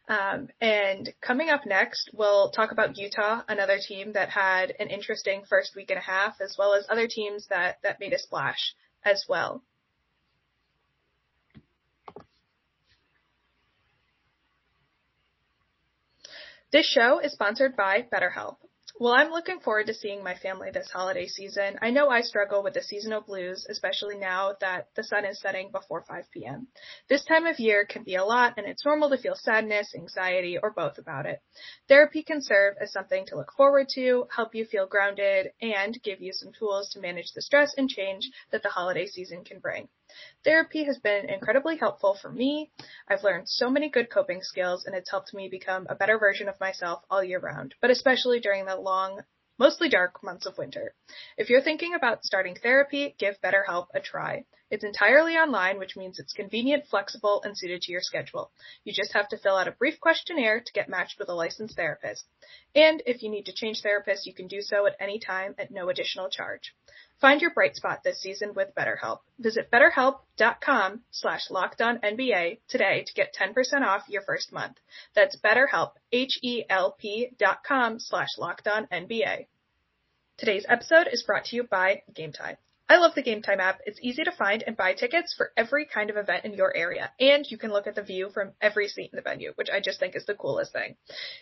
Um, 0.06 0.48
and 0.60 1.12
coming 1.22 1.48
up 1.48 1.64
next, 1.64 2.10
we'll 2.12 2.50
talk 2.50 2.72
about 2.72 2.98
Utah, 2.98 3.40
another 3.48 3.78
team 3.78 4.12
that 4.12 4.28
had 4.28 4.74
an 4.78 4.88
interesting 4.88 5.44
first 5.48 5.74
week 5.74 5.90
and 5.90 5.98
a 5.98 6.02
half, 6.02 6.40
as 6.42 6.56
well 6.58 6.74
as 6.74 6.86
other 6.90 7.08
teams 7.08 7.46
that 7.48 7.78
that 7.82 8.00
made 8.00 8.12
a 8.12 8.18
splash 8.18 8.74
as 9.04 9.24
well. 9.28 9.62
This 16.70 16.86
show 16.86 17.20
is 17.20 17.32
sponsored 17.32 17.76
by 17.76 18.04
BetterHelp. 18.12 18.56
Well, 18.96 19.12
I'm 19.12 19.32
looking 19.32 19.58
forward 19.58 19.88
to 19.88 19.94
seeing 19.94 20.22
my 20.22 20.36
family 20.36 20.70
this 20.70 20.88
holiday 20.88 21.26
season. 21.26 21.76
I 21.82 21.90
know 21.90 22.10
I 22.10 22.20
struggle 22.20 22.62
with 22.62 22.74
the 22.74 22.82
seasonal 22.82 23.22
blues, 23.22 23.66
especially 23.68 24.16
now 24.16 24.54
that 24.60 24.86
the 24.94 25.02
sun 25.02 25.24
is 25.24 25.40
setting 25.40 25.72
before 25.72 26.04
5 26.06 26.30
p.m. 26.30 26.68
This 27.08 27.24
time 27.24 27.44
of 27.46 27.58
year 27.58 27.86
can 27.86 28.04
be 28.04 28.14
a 28.14 28.24
lot 28.24 28.54
and 28.56 28.68
it's 28.68 28.84
normal 28.84 29.10
to 29.10 29.18
feel 29.18 29.34
sadness, 29.34 29.92
anxiety, 29.96 30.58
or 30.62 30.70
both 30.70 30.98
about 30.98 31.26
it. 31.26 31.40
Therapy 31.88 32.22
can 32.22 32.40
serve 32.40 32.76
as 32.80 32.92
something 32.92 33.26
to 33.26 33.36
look 33.36 33.52
forward 33.56 33.88
to, 33.96 34.28
help 34.30 34.54
you 34.54 34.64
feel 34.64 34.86
grounded, 34.86 35.50
and 35.60 36.00
give 36.04 36.20
you 36.20 36.32
some 36.32 36.52
tools 36.56 36.90
to 36.90 37.00
manage 37.00 37.32
the 37.34 37.42
stress 37.42 37.74
and 37.76 37.88
change 37.88 38.30
that 38.52 38.62
the 38.62 38.68
holiday 38.68 39.06
season 39.06 39.42
can 39.42 39.58
bring. 39.58 39.88
Therapy 40.44 40.84
has 40.84 40.98
been 40.98 41.28
incredibly 41.28 41.76
helpful 41.76 42.14
for 42.14 42.30
me. 42.30 42.70
I've 43.08 43.24
learned 43.24 43.48
so 43.48 43.70
many 43.70 43.88
good 43.88 44.10
coping 44.10 44.42
skills 44.42 44.84
and 44.84 44.94
it's 44.94 45.10
helped 45.10 45.34
me 45.34 45.48
become 45.48 45.86
a 45.88 45.94
better 45.94 46.18
version 46.18 46.48
of 46.48 46.60
myself 46.60 47.02
all 47.10 47.22
year 47.22 47.40
round, 47.40 47.74
but 47.80 47.90
especially 47.90 48.40
during 48.40 48.66
the 48.66 48.76
long 48.76 49.22
mostly 49.58 49.88
dark 49.88 50.22
months 50.22 50.46
of 50.46 50.58
winter. 50.58 50.94
If 51.36 51.48
you're 51.48 51.62
thinking 51.62 51.94
about 51.94 52.24
starting 52.24 52.56
therapy, 52.56 53.14
give 53.18 53.40
BetterHelp 53.40 53.86
a 53.94 54.00
try. 54.00 54.44
It's 54.70 54.82
entirely 54.82 55.34
online, 55.34 55.78
which 55.78 55.96
means 55.96 56.18
it's 56.18 56.32
convenient, 56.32 56.86
flexible, 56.86 57.42
and 57.44 57.56
suited 57.56 57.82
to 57.82 57.92
your 57.92 58.00
schedule. 58.00 58.50
You 58.82 58.92
just 58.92 59.12
have 59.12 59.28
to 59.28 59.38
fill 59.38 59.56
out 59.56 59.68
a 59.68 59.72
brief 59.72 60.00
questionnaire 60.00 60.60
to 60.60 60.72
get 60.72 60.88
matched 60.88 61.18
with 61.18 61.28
a 61.28 61.34
licensed 61.34 61.76
therapist. 61.76 62.24
And 62.74 63.02
if 63.06 63.22
you 63.22 63.30
need 63.30 63.46
to 63.46 63.52
change 63.52 63.82
therapists, 63.82 64.24
you 64.26 64.34
can 64.34 64.48
do 64.48 64.62
so 64.62 64.86
at 64.86 64.96
any 64.98 65.20
time 65.20 65.54
at 65.58 65.70
no 65.70 65.90
additional 65.90 66.28
charge. 66.28 66.74
Find 67.20 67.40
your 67.40 67.52
bright 67.54 67.76
spot 67.76 68.00
this 68.02 68.20
season 68.20 68.54
with 68.54 68.74
BetterHelp. 68.74 69.20
Visit 69.38 69.70
betterhelp.com 69.70 71.00
slash 71.10 71.48
today 72.68 73.04
to 73.06 73.14
get 73.14 73.34
10% 73.34 73.82
off 73.82 74.08
your 74.08 74.22
first 74.22 74.52
month. 74.52 74.76
That's 75.14 75.36
betterhelp, 75.36 75.92
H-E-L-P 76.12 77.30
dot 77.38 77.58
com 77.66 77.98
slash. 77.98 78.28
Today's 80.36 80.66
episode 80.68 81.08
is 81.12 81.22
brought 81.22 81.44
to 81.46 81.56
you 81.56 81.62
by 81.64 82.02
Game 82.12 82.32
Time. 82.32 82.56
I 82.86 82.98
love 82.98 83.14
the 83.14 83.22
Game 83.22 83.40
Time 83.40 83.60
app. 83.60 83.80
It's 83.86 83.98
easy 84.02 84.24
to 84.24 84.30
find 84.30 84.62
and 84.66 84.76
buy 84.76 84.92
tickets 84.92 85.32
for 85.34 85.52
every 85.56 85.86
kind 85.86 86.10
of 86.10 86.18
event 86.18 86.44
in 86.44 86.52
your 86.52 86.76
area, 86.76 87.10
and 87.18 87.50
you 87.50 87.56
can 87.56 87.72
look 87.72 87.86
at 87.86 87.94
the 87.94 88.02
view 88.02 88.28
from 88.28 88.52
every 88.60 88.88
seat 88.88 89.08
in 89.10 89.16
the 89.16 89.22
venue, 89.22 89.52
which 89.54 89.70
I 89.70 89.80
just 89.80 89.98
think 89.98 90.14
is 90.14 90.26
the 90.26 90.34
coolest 90.34 90.74
thing. 90.74 90.96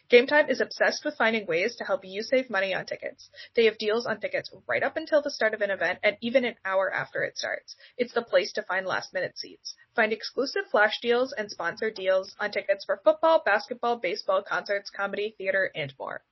Game 0.08 0.28
Time 0.28 0.49
is 0.49 0.61
obsessed 0.61 1.04
with 1.04 1.16
finding 1.16 1.49
ways 1.49 1.75
to 1.76 1.84
help 1.84 2.04
you 2.04 2.22
save 2.22 2.49
money 2.49 2.72
on 2.75 2.87
tickets. 2.87 3.28
They 3.56 3.64
have 3.64 3.76
deals 3.76 4.06
on 4.06 4.20
tickets 4.20 4.54
right 4.68 4.84
up 4.84 4.96
until 4.96 5.20
the 5.20 5.32
start 5.32 5.52
of 5.52 5.62
an 5.62 5.72
event 5.72 5.99
and 6.04 6.16
even 6.20 6.44
an 6.44 6.54
hour 6.64 6.94
after 6.94 7.25
it 7.25 7.37
starts. 7.37 7.75
It's 7.99 8.14
the 8.14 8.22
place 8.22 8.52
to 8.52 8.62
find 8.62 8.87
last 8.87 9.12
minute 9.12 9.37
seats. 9.37 9.75
Find 9.96 10.12
exclusive 10.12 10.70
flash 10.70 11.00
deals 11.00 11.34
and 11.37 11.50
sponsor 11.50 11.90
deals 11.90 12.37
on 12.38 12.52
tickets 12.52 12.84
for 12.84 13.00
football, 13.02 13.42
basketball, 13.44 13.96
baseball, 13.96 14.44
concerts, 14.44 14.90
comedy, 14.90 15.34
theater, 15.37 15.72
and 15.75 15.92
more. 15.99 16.22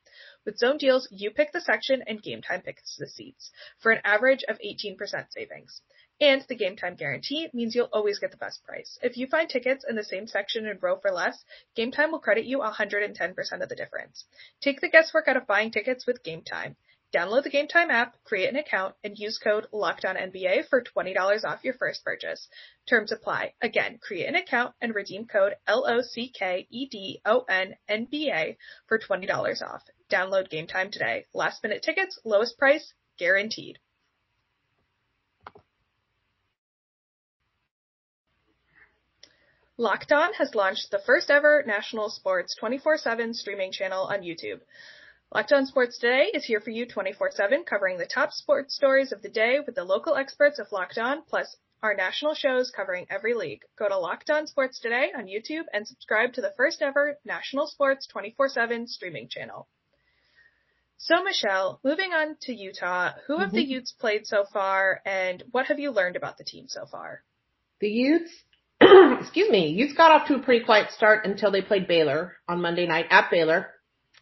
With 0.46 0.58
Zone 0.58 0.78
Deals, 0.78 1.06
you 1.10 1.30
pick 1.30 1.52
the 1.52 1.60
section 1.60 2.02
and 2.06 2.22
Game 2.22 2.40
Time 2.40 2.62
picks 2.62 2.96
the 2.96 3.06
seats 3.06 3.50
for 3.78 3.92
an 3.92 4.00
average 4.04 4.42
of 4.44 4.58
18% 4.58 4.96
savings. 5.30 5.82
And 6.18 6.42
the 6.48 6.54
Game 6.54 6.76
Time 6.76 6.96
guarantee 6.96 7.50
means 7.52 7.74
you'll 7.74 7.90
always 7.92 8.18
get 8.18 8.30
the 8.30 8.38
best 8.38 8.64
price. 8.64 8.98
If 9.02 9.18
you 9.18 9.26
find 9.26 9.48
tickets 9.48 9.84
in 9.88 9.96
the 9.96 10.04
same 10.04 10.26
section 10.26 10.66
and 10.66 10.82
row 10.82 10.98
for 10.98 11.10
less, 11.10 11.44
Game 11.74 11.90
Time 11.90 12.10
will 12.10 12.20
credit 12.20 12.46
you 12.46 12.60
110% 12.60 13.62
of 13.62 13.68
the 13.68 13.76
difference. 13.76 14.24
Take 14.62 14.80
the 14.80 14.88
guesswork 14.88 15.28
out 15.28 15.36
of 15.36 15.46
buying 15.46 15.70
tickets 15.70 16.06
with 16.06 16.22
Game 16.22 16.42
Time. 16.42 16.76
Download 17.12 17.42
the 17.42 17.50
Game 17.50 17.68
Time 17.68 17.90
app, 17.90 18.16
create 18.24 18.48
an 18.48 18.56
account, 18.56 18.94
and 19.02 19.18
use 19.18 19.36
code 19.36 19.66
LOCKEDONNBA 19.72 20.68
for 20.68 20.82
$20 20.82 21.44
off 21.44 21.64
your 21.64 21.74
first 21.74 22.04
purchase. 22.04 22.48
Terms 22.88 23.12
apply. 23.12 23.54
Again, 23.60 23.98
create 23.98 24.26
an 24.26 24.36
account 24.36 24.74
and 24.80 24.94
redeem 24.94 25.26
code 25.26 25.56
L-O-C-K-E-D-O-N-N-B-A 25.66 26.16
for 28.86 28.98
$20 28.98 29.62
off. 29.62 29.82
Download 30.10 30.50
Game 30.50 30.66
Time 30.66 30.90
today. 30.90 31.26
Last 31.32 31.62
minute 31.62 31.82
tickets, 31.82 32.18
lowest 32.24 32.58
price, 32.58 32.92
guaranteed. 33.18 33.78
Locked 39.76 40.12
On 40.12 40.34
has 40.34 40.54
launched 40.54 40.90
the 40.90 40.98
first 40.98 41.30
ever 41.30 41.64
national 41.66 42.10
sports 42.10 42.54
24-7 42.62 43.34
streaming 43.34 43.72
channel 43.72 44.04
on 44.04 44.20
YouTube. 44.20 44.60
Locked 45.34 45.52
On 45.52 45.64
Sports 45.64 45.96
Today 45.98 46.30
is 46.34 46.44
here 46.44 46.60
for 46.60 46.68
you 46.68 46.84
24-7, 46.86 47.64
covering 47.64 47.96
the 47.96 48.04
top 48.04 48.32
sports 48.32 48.74
stories 48.74 49.10
of 49.10 49.22
the 49.22 49.30
day 49.30 49.60
with 49.64 49.74
the 49.76 49.84
local 49.84 50.16
experts 50.16 50.58
of 50.58 50.70
Locked 50.70 50.98
On, 50.98 51.22
plus 51.22 51.56
our 51.82 51.94
national 51.94 52.34
shows 52.34 52.70
covering 52.70 53.06
every 53.08 53.32
league. 53.32 53.62
Go 53.78 53.88
to 53.88 53.96
Locked 53.96 54.28
On 54.28 54.46
Sports 54.46 54.80
Today 54.80 55.12
on 55.16 55.28
YouTube 55.28 55.64
and 55.72 55.88
subscribe 55.88 56.34
to 56.34 56.42
the 56.42 56.52
first 56.58 56.82
ever 56.82 57.16
national 57.24 57.66
sports 57.66 58.06
24-7 58.14 58.86
streaming 58.86 59.28
channel. 59.30 59.66
So 61.02 61.22
Michelle, 61.22 61.80
moving 61.82 62.12
on 62.12 62.36
to 62.42 62.52
Utah, 62.52 63.12
who 63.26 63.38
have 63.38 63.48
mm-hmm. 63.48 63.56
the 63.56 63.64
Utes 63.64 63.90
played 63.90 64.26
so 64.26 64.44
far 64.52 65.00
and 65.06 65.42
what 65.50 65.66
have 65.66 65.78
you 65.78 65.92
learned 65.92 66.14
about 66.14 66.36
the 66.36 66.44
team 66.44 66.66
so 66.68 66.84
far? 66.84 67.22
The 67.80 67.88
Utes, 67.88 68.30
excuse 68.82 69.48
me, 69.48 69.68
Utes 69.68 69.94
got 69.94 70.10
off 70.10 70.28
to 70.28 70.34
a 70.34 70.42
pretty 70.42 70.62
quiet 70.62 70.90
start 70.90 71.24
until 71.24 71.50
they 71.50 71.62
played 71.62 71.88
Baylor 71.88 72.36
on 72.46 72.60
Monday 72.60 72.86
night 72.86 73.06
at 73.08 73.30
Baylor. 73.30 73.68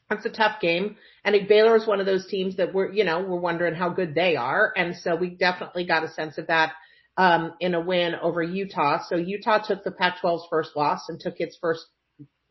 That's 0.08 0.24
a 0.24 0.30
tough 0.30 0.60
game. 0.60 0.96
And 1.24 1.48
Baylor 1.48 1.74
is 1.74 1.84
one 1.84 1.98
of 1.98 2.06
those 2.06 2.28
teams 2.28 2.58
that 2.58 2.72
we're, 2.72 2.92
you 2.92 3.02
know, 3.02 3.22
we're 3.22 3.40
wondering 3.40 3.74
how 3.74 3.88
good 3.88 4.14
they 4.14 4.36
are. 4.36 4.72
And 4.76 4.96
so 4.96 5.16
we 5.16 5.30
definitely 5.30 5.84
got 5.84 6.04
a 6.04 6.08
sense 6.12 6.38
of 6.38 6.46
that, 6.46 6.74
um, 7.16 7.54
in 7.58 7.74
a 7.74 7.80
win 7.80 8.14
over 8.14 8.40
Utah. 8.40 9.00
So 9.08 9.16
Utah 9.16 9.58
took 9.58 9.82
the 9.82 9.90
Pac-12's 9.90 10.46
first 10.48 10.76
loss 10.76 11.08
and 11.08 11.18
took 11.18 11.40
its 11.40 11.58
first 11.60 11.84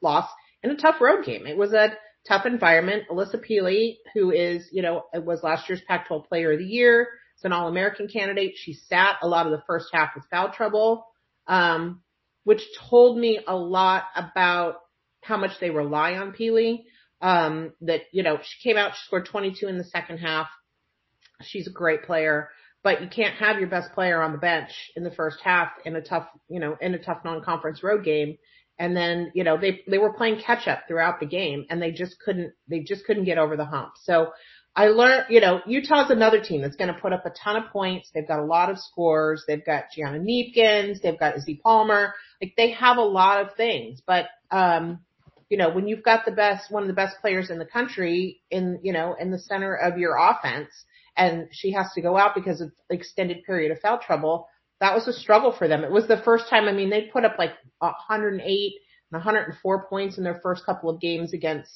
loss 0.01 0.29
in 0.63 0.71
a 0.71 0.75
tough 0.75 0.99
road 0.99 1.23
game. 1.23 1.47
It 1.47 1.57
was 1.57 1.71
a 1.71 1.93
tough 2.27 2.45
environment. 2.45 3.03
Alissa 3.09 3.35
Pili, 3.35 3.97
who 4.13 4.31
is, 4.31 4.67
you 4.71 4.81
know, 4.81 5.03
was 5.13 5.43
last 5.43 5.69
year's 5.69 5.81
Pac-12 5.87 6.27
player 6.27 6.53
of 6.53 6.59
the 6.59 6.65
year. 6.65 7.07
It's 7.35 7.45
an 7.45 7.53
all-American 7.53 8.07
candidate. 8.07 8.53
She 8.55 8.73
sat 8.73 9.17
a 9.21 9.27
lot 9.27 9.45
of 9.45 9.51
the 9.51 9.63
first 9.67 9.89
half 9.93 10.11
with 10.15 10.25
foul 10.31 10.51
trouble, 10.51 11.05
um, 11.47 12.01
which 12.43 12.61
told 12.89 13.17
me 13.17 13.39
a 13.47 13.55
lot 13.55 14.05
about 14.15 14.77
how 15.21 15.37
much 15.37 15.51
they 15.59 15.69
rely 15.69 16.13
on 16.13 16.31
Peely. 16.33 16.85
Um, 17.21 17.73
that, 17.81 18.01
you 18.11 18.23
know, 18.23 18.39
she 18.41 18.69
came 18.69 18.77
out, 18.77 18.93
she 18.93 19.05
scored 19.05 19.25
22 19.25 19.67
in 19.67 19.77
the 19.77 19.83
second 19.83 20.17
half. 20.17 20.47
She's 21.41 21.67
a 21.67 21.71
great 21.71 22.03
player, 22.03 22.49
but 22.83 23.01
you 23.01 23.07
can't 23.07 23.35
have 23.35 23.59
your 23.59 23.69
best 23.69 23.91
player 23.93 24.21
on 24.21 24.31
the 24.31 24.37
bench 24.37 24.71
in 24.95 25.03
the 25.03 25.11
first 25.11 25.37
half 25.43 25.69
in 25.85 25.95
a 25.95 26.01
tough, 26.01 26.27
you 26.47 26.59
know, 26.59 26.75
in 26.81 26.93
a 26.93 26.99
tough 26.99 27.19
non-conference 27.23 27.83
road 27.83 28.03
game. 28.03 28.37
And 28.79 28.95
then, 28.95 29.31
you 29.33 29.43
know, 29.43 29.57
they, 29.57 29.81
they 29.87 29.97
were 29.97 30.13
playing 30.13 30.41
catch 30.45 30.67
up 30.67 30.83
throughout 30.87 31.19
the 31.19 31.25
game 31.25 31.65
and 31.69 31.81
they 31.81 31.91
just 31.91 32.19
couldn't, 32.19 32.53
they 32.67 32.81
just 32.81 33.05
couldn't 33.05 33.25
get 33.25 33.37
over 33.37 33.57
the 33.57 33.65
hump. 33.65 33.93
So 34.03 34.33
I 34.75 34.89
learned, 34.89 35.25
you 35.29 35.41
know, 35.41 35.61
Utah's 35.65 36.11
another 36.11 36.39
team 36.39 36.61
that's 36.61 36.75
going 36.75 36.93
to 36.93 36.99
put 36.99 37.11
up 37.11 37.25
a 37.25 37.31
ton 37.31 37.55
of 37.55 37.71
points. 37.71 38.11
They've 38.13 38.27
got 38.27 38.39
a 38.39 38.45
lot 38.45 38.69
of 38.69 38.77
scores. 38.77 39.43
They've 39.47 39.65
got 39.65 39.85
Gianna 39.95 40.19
Kneepkens. 40.19 41.01
They've 41.01 41.19
got 41.19 41.35
Izzy 41.37 41.59
Palmer. 41.63 42.13
Like 42.41 42.53
they 42.55 42.71
have 42.71 42.97
a 42.97 43.01
lot 43.01 43.41
of 43.41 43.55
things, 43.55 44.01
but, 44.05 44.27
um, 44.51 44.99
you 45.49 45.57
know, 45.57 45.69
when 45.69 45.87
you've 45.87 46.03
got 46.03 46.25
the 46.25 46.31
best, 46.31 46.71
one 46.71 46.83
of 46.83 46.87
the 46.87 46.93
best 46.93 47.15
players 47.21 47.49
in 47.49 47.57
the 47.57 47.65
country 47.65 48.41
in, 48.51 48.79
you 48.83 48.91
know, 48.93 49.15
in 49.19 49.31
the 49.31 49.39
center 49.39 49.73
of 49.73 49.97
your 49.97 50.17
offense 50.17 50.69
and 51.15 51.47
she 51.51 51.71
has 51.71 51.87
to 51.95 52.01
go 52.01 52.15
out 52.15 52.35
because 52.35 52.61
of 52.61 52.71
extended 52.89 53.43
period 53.43 53.71
of 53.71 53.79
foul 53.79 53.97
trouble, 53.97 54.47
that 54.79 54.93
was 54.93 55.07
a 55.07 55.13
struggle 55.13 55.51
for 55.51 55.67
them. 55.67 55.83
It 55.83 55.91
was 55.91 56.07
the 56.07 56.21
first 56.23 56.49
time, 56.49 56.67
I 56.67 56.71
mean, 56.71 56.89
they 56.89 57.09
put 57.11 57.25
up 57.25 57.35
like 57.37 57.53
108 57.79 58.73
and 59.11 59.17
104 59.17 59.87
points 59.87 60.17
in 60.17 60.23
their 60.23 60.39
first 60.41 60.65
couple 60.65 60.89
of 60.89 61.01
games 61.01 61.33
against, 61.33 61.71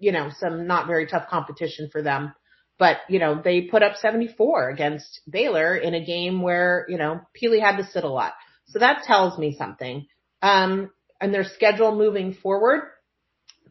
you 0.00 0.12
know, 0.12 0.30
some 0.38 0.66
not 0.66 0.86
very 0.86 1.06
tough 1.06 1.28
competition 1.28 1.88
for 1.90 2.02
them. 2.02 2.34
But, 2.78 2.98
you 3.08 3.18
know, 3.18 3.40
they 3.42 3.62
put 3.62 3.82
up 3.82 3.96
74 3.96 4.68
against 4.70 5.20
Baylor 5.28 5.76
in 5.76 5.94
a 5.94 6.04
game 6.04 6.42
where, 6.42 6.84
you 6.88 6.98
know, 6.98 7.20
Pili 7.40 7.60
had 7.60 7.78
to 7.78 7.86
sit 7.86 8.04
a 8.04 8.08
lot. 8.08 8.34
So 8.66 8.80
that 8.80 9.04
tells 9.04 9.38
me 9.38 9.56
something. 9.56 10.06
Um, 10.42 10.90
and 11.20 11.32
their 11.32 11.44
schedule 11.44 11.94
moving 11.94 12.34
forward, 12.34 12.82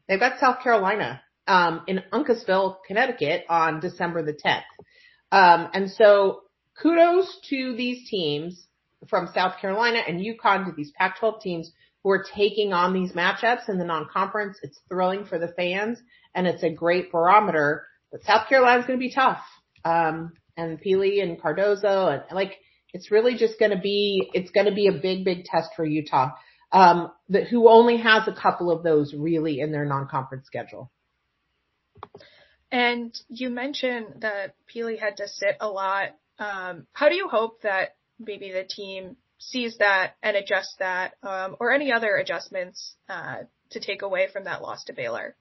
they've 0.07 0.19
got 0.19 0.39
South 0.39 0.63
Carolina 0.63 1.21
um, 1.47 1.81
in 1.88 2.01
Uncasville, 2.12 2.77
Connecticut 2.88 3.45
on 3.50 3.79
December 3.79 4.24
the 4.24 4.33
10th. 4.33 4.63
Um, 5.31 5.69
and 5.74 5.91
so 5.91 6.41
kudos 6.82 7.39
to 7.50 7.75
these 7.75 8.10
teams 8.10 8.67
from 9.08 9.29
South 9.34 9.60
Carolina 9.60 10.00
and 10.08 10.20
UConn 10.20 10.65
to 10.65 10.72
these 10.75 10.91
Pac-12 10.98 11.41
teams 11.41 11.72
who 12.03 12.12
are 12.12 12.25
taking 12.36 12.74
on 12.74 12.94
these 12.94 13.13
matchups 13.13 13.70
in 13.70 13.77
the 13.77 13.86
non-conference. 13.86 14.60
It's 14.62 14.79
thrilling 14.89 15.25
for 15.25 15.39
the 15.39 15.48
fans 15.50 16.00
and 16.34 16.48
it's 16.48 16.63
a 16.63 16.70
great 16.70 17.12
barometer, 17.12 17.86
but 18.12 18.24
South 18.24 18.48
Carolina's 18.48 18.86
going 18.86 19.00
to 19.00 19.05
be 19.05 19.13
tough. 19.13 19.41
Um, 19.84 20.34
and 20.58 20.82
Pili 20.82 21.22
and 21.22 21.41
Cardoso 21.41 22.12
and 22.12 22.24
like, 22.36 22.55
it's 22.94 23.12
really 23.12 23.36
just 23.36 23.60
going 23.60 23.72
to 23.72 23.79
be, 23.79 24.29
it's 24.34 24.51
going 24.51 24.67
to 24.67 24.74
be 24.74 24.88
a 24.88 24.94
big, 24.94 25.25
big 25.25 25.44
test 25.44 25.70
for 25.75 25.86
Utah 25.86 26.32
um, 26.72 27.12
that 27.29 27.48
who 27.48 27.70
only 27.70 27.98
has 27.98 28.27
a 28.27 28.34
couple 28.34 28.72
of 28.72 28.84
those 28.84 29.13
really 29.13 29.60
in 29.60 29.72
their 29.72 29.86
non-conference 29.86 30.46
schedule. 30.46 30.91
And 32.72 33.17
you 33.29 33.50
mentioned 33.50 34.08
that 34.20 34.55
Pili 34.74 35.00
had 35.00 35.17
to 35.17 35.27
sit 35.27 35.55
a 35.62 35.70
lot. 35.70 36.10
Um, 36.39 36.88
how 36.94 37.10
do 37.10 37.15
you 37.15 37.27
hope 37.27 37.62
that 37.62 37.96
maybe 38.20 38.51
the 38.51 38.63
team 38.63 39.18
sees 39.38 39.77
that 39.77 40.13
and 40.24 40.36
adjusts 40.36 40.75
that, 40.80 41.13
um, 41.24 41.56
or 41.60 41.72
any 41.72 41.92
other 41.92 42.15
adjustments 42.15 42.96
uh, 43.10 43.38
to 43.72 43.80
take 43.80 44.01
away 44.01 44.27
from 44.32 44.46
that 44.46 44.62
loss 44.62 44.84
to 44.86 44.94
Baylor? 44.94 45.36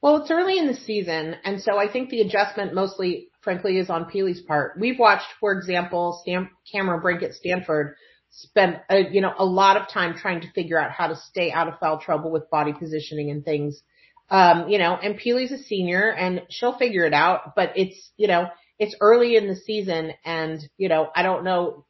Well, 0.00 0.18
it's 0.18 0.30
early 0.30 0.58
in 0.58 0.68
the 0.68 0.76
season, 0.76 1.34
and 1.44 1.60
so 1.60 1.76
I 1.76 1.90
think 1.90 2.10
the 2.10 2.20
adjustment 2.20 2.72
mostly, 2.72 3.30
frankly, 3.40 3.78
is 3.78 3.90
on 3.90 4.04
Pili's 4.04 4.40
part. 4.40 4.78
We've 4.78 4.98
watched, 4.98 5.26
for 5.40 5.52
example, 5.52 6.20
Stan- 6.22 6.50
Cameron 6.70 7.00
Brink 7.00 7.22
at 7.22 7.34
Stanford 7.34 7.96
spend, 8.30 8.80
a, 8.88 9.10
you 9.10 9.20
know, 9.20 9.32
a 9.36 9.44
lot 9.44 9.76
of 9.76 9.88
time 9.88 10.14
trying 10.16 10.42
to 10.42 10.52
figure 10.52 10.78
out 10.78 10.92
how 10.92 11.08
to 11.08 11.16
stay 11.16 11.50
out 11.50 11.66
of 11.66 11.78
foul 11.80 11.98
trouble 11.98 12.30
with 12.30 12.48
body 12.50 12.72
positioning 12.72 13.30
and 13.30 13.44
things. 13.44 13.82
Um, 14.30 14.68
you 14.68 14.78
know, 14.78 14.94
and 14.94 15.16
Pili's 15.16 15.52
a 15.52 15.58
senior 15.58 16.12
and 16.12 16.42
she'll 16.50 16.76
figure 16.76 17.06
it 17.06 17.14
out, 17.14 17.54
but 17.56 17.72
it's, 17.76 18.10
you 18.16 18.28
know, 18.28 18.48
it's 18.78 18.96
early 19.00 19.36
in 19.36 19.48
the 19.48 19.56
season 19.56 20.12
and, 20.24 20.60
you 20.76 20.88
know, 20.88 21.08
I 21.14 21.22
don't 21.22 21.44
know, 21.44 21.84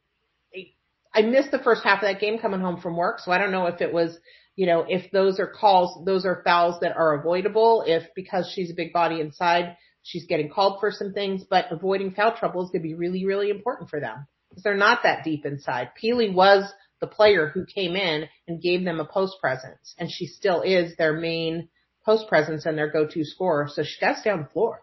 I 1.13 1.21
missed 1.23 1.51
the 1.51 1.59
first 1.59 1.83
half 1.83 2.03
of 2.03 2.07
that 2.07 2.21
game 2.21 2.39
coming 2.39 2.59
home 2.59 2.81
from 2.81 2.95
work, 2.95 3.19
so 3.19 3.31
I 3.31 3.37
don't 3.37 3.51
know 3.51 3.65
if 3.65 3.81
it 3.81 3.93
was, 3.93 4.17
you 4.55 4.67
know, 4.67 4.85
if 4.87 5.11
those 5.11 5.39
are 5.39 5.47
calls, 5.47 6.05
those 6.05 6.25
are 6.25 6.43
fouls 6.43 6.79
that 6.81 6.95
are 6.95 7.19
avoidable, 7.19 7.83
if 7.85 8.03
because 8.15 8.51
she's 8.53 8.71
a 8.71 8.75
big 8.75 8.93
body 8.93 9.19
inside, 9.19 9.75
she's 10.03 10.25
getting 10.25 10.49
called 10.49 10.79
for 10.79 10.91
some 10.91 11.13
things, 11.13 11.43
but 11.49 11.71
avoiding 11.71 12.11
foul 12.11 12.35
trouble 12.35 12.63
is 12.63 12.69
going 12.69 12.81
to 12.81 12.87
be 12.87 12.93
really, 12.93 13.25
really 13.25 13.49
important 13.49 13.89
for 13.89 13.99
them 13.99 14.27
because 14.49 14.63
they're 14.63 14.75
not 14.75 15.03
that 15.03 15.23
deep 15.23 15.45
inside. 15.45 15.89
Pili 16.01 16.33
was 16.33 16.71
the 17.01 17.07
player 17.07 17.49
who 17.49 17.65
came 17.65 17.95
in 17.95 18.27
and 18.47 18.61
gave 18.61 18.83
them 18.83 18.99
a 18.99 19.05
post 19.05 19.37
presence, 19.39 19.95
and 19.97 20.11
she 20.11 20.27
still 20.27 20.61
is 20.61 20.95
their 20.97 21.13
main 21.13 21.69
post 22.05 22.27
presence 22.27 22.65
and 22.65 22.77
their 22.77 22.91
go-to 22.91 23.23
scorer. 23.23 23.67
So 23.71 23.83
she 23.83 23.99
got 24.01 24.13
to 24.13 24.19
stay 24.19 24.29
on 24.29 24.43
the 24.43 24.49
floor. 24.49 24.81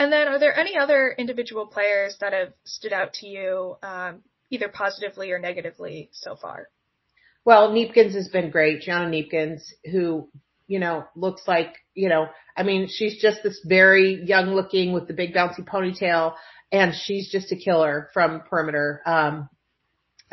And 0.00 0.10
then, 0.10 0.28
are 0.28 0.38
there 0.38 0.58
any 0.58 0.78
other 0.78 1.14
individual 1.16 1.66
players 1.66 2.16
that 2.20 2.32
have 2.32 2.54
stood 2.64 2.94
out 2.94 3.12
to 3.20 3.26
you, 3.26 3.76
um, 3.82 4.22
either 4.48 4.68
positively 4.68 5.30
or 5.30 5.38
negatively 5.38 6.08
so 6.10 6.36
far? 6.36 6.70
Well, 7.44 7.70
Kneepkens 7.70 8.14
has 8.14 8.28
been 8.28 8.50
great. 8.50 8.80
Gianna 8.80 9.10
Kneepkens, 9.10 9.60
who, 9.92 10.30
you 10.66 10.78
know, 10.78 11.04
looks 11.14 11.42
like, 11.46 11.74
you 11.94 12.08
know, 12.08 12.28
I 12.56 12.62
mean, 12.62 12.88
she's 12.88 13.20
just 13.20 13.42
this 13.42 13.60
very 13.62 14.24
young 14.24 14.54
looking 14.54 14.94
with 14.94 15.06
the 15.06 15.12
big 15.12 15.34
bouncy 15.34 15.66
ponytail 15.66 16.34
and 16.72 16.94
she's 16.94 17.30
just 17.30 17.52
a 17.52 17.56
killer 17.56 18.08
from 18.14 18.40
perimeter. 18.48 19.02
Um, 19.04 19.50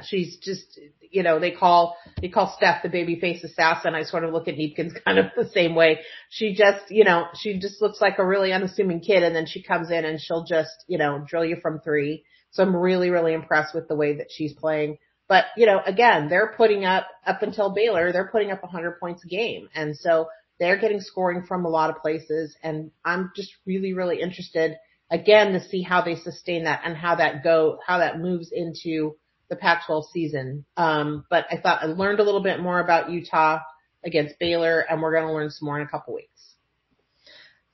she's 0.03 0.37
just, 0.37 0.79
you 1.01 1.23
know, 1.23 1.39
they 1.39 1.51
call, 1.51 1.97
they 2.21 2.29
call 2.29 2.53
Steph 2.55 2.83
the 2.83 2.89
baby 2.89 3.19
face 3.19 3.43
assassin. 3.43 3.95
I 3.95 4.03
sort 4.03 4.23
of 4.23 4.33
look 4.33 4.47
at 4.47 4.55
Kneepkens 4.55 4.93
kind 5.05 5.19
of 5.19 5.27
the 5.35 5.49
same 5.49 5.75
way. 5.75 5.99
She 6.29 6.53
just, 6.53 6.89
you 6.89 7.03
know, 7.03 7.25
she 7.35 7.59
just 7.59 7.81
looks 7.81 8.01
like 8.01 8.19
a 8.19 8.25
really 8.25 8.53
unassuming 8.53 8.99
kid 8.99 9.23
and 9.23 9.35
then 9.35 9.45
she 9.45 9.63
comes 9.63 9.91
in 9.91 10.05
and 10.05 10.19
she'll 10.19 10.43
just, 10.43 10.85
you 10.87 10.97
know, 10.97 11.23
drill 11.27 11.45
you 11.45 11.57
from 11.61 11.79
three. 11.79 12.23
So 12.51 12.63
I'm 12.63 12.75
really, 12.75 13.09
really 13.09 13.33
impressed 13.33 13.73
with 13.75 13.87
the 13.87 13.95
way 13.95 14.17
that 14.17 14.27
she's 14.31 14.53
playing. 14.53 14.97
But, 15.27 15.45
you 15.57 15.65
know, 15.65 15.81
again, 15.85 16.29
they're 16.29 16.53
putting 16.55 16.85
up, 16.85 17.07
up 17.25 17.41
until 17.41 17.73
Baylor, 17.73 18.11
they're 18.11 18.29
putting 18.31 18.51
up 18.51 18.63
100 18.63 18.99
points 18.99 19.25
a 19.25 19.27
game. 19.27 19.67
And 19.75 19.95
so 19.97 20.27
they're 20.59 20.79
getting 20.79 21.01
scoring 21.01 21.43
from 21.45 21.65
a 21.65 21.69
lot 21.69 21.89
of 21.89 22.01
places. 22.01 22.55
And 22.63 22.91
I'm 23.03 23.31
just 23.35 23.51
really, 23.65 23.93
really 23.93 24.21
interested 24.21 24.77
again 25.11 25.53
to 25.53 25.63
see 25.63 25.81
how 25.81 26.01
they 26.01 26.15
sustain 26.15 26.63
that 26.63 26.81
and 26.85 26.95
how 26.95 27.15
that 27.15 27.43
go, 27.43 27.79
how 27.85 27.99
that 27.99 28.19
moves 28.19 28.51
into 28.51 29.17
the 29.49 29.55
Pac-12 29.55 30.05
season. 30.11 30.65
Um, 30.75 31.25
but 31.29 31.45
I 31.51 31.57
thought 31.57 31.83
I 31.83 31.87
learned 31.87 32.19
a 32.19 32.23
little 32.23 32.43
bit 32.43 32.59
more 32.59 32.79
about 32.79 33.09
Utah 33.09 33.59
against 34.03 34.39
Baylor 34.39 34.79
and 34.79 35.01
we're 35.01 35.13
going 35.13 35.27
to 35.27 35.33
learn 35.33 35.49
some 35.49 35.65
more 35.65 35.79
in 35.79 35.85
a 35.85 35.89
couple 35.89 36.13
weeks. 36.13 36.55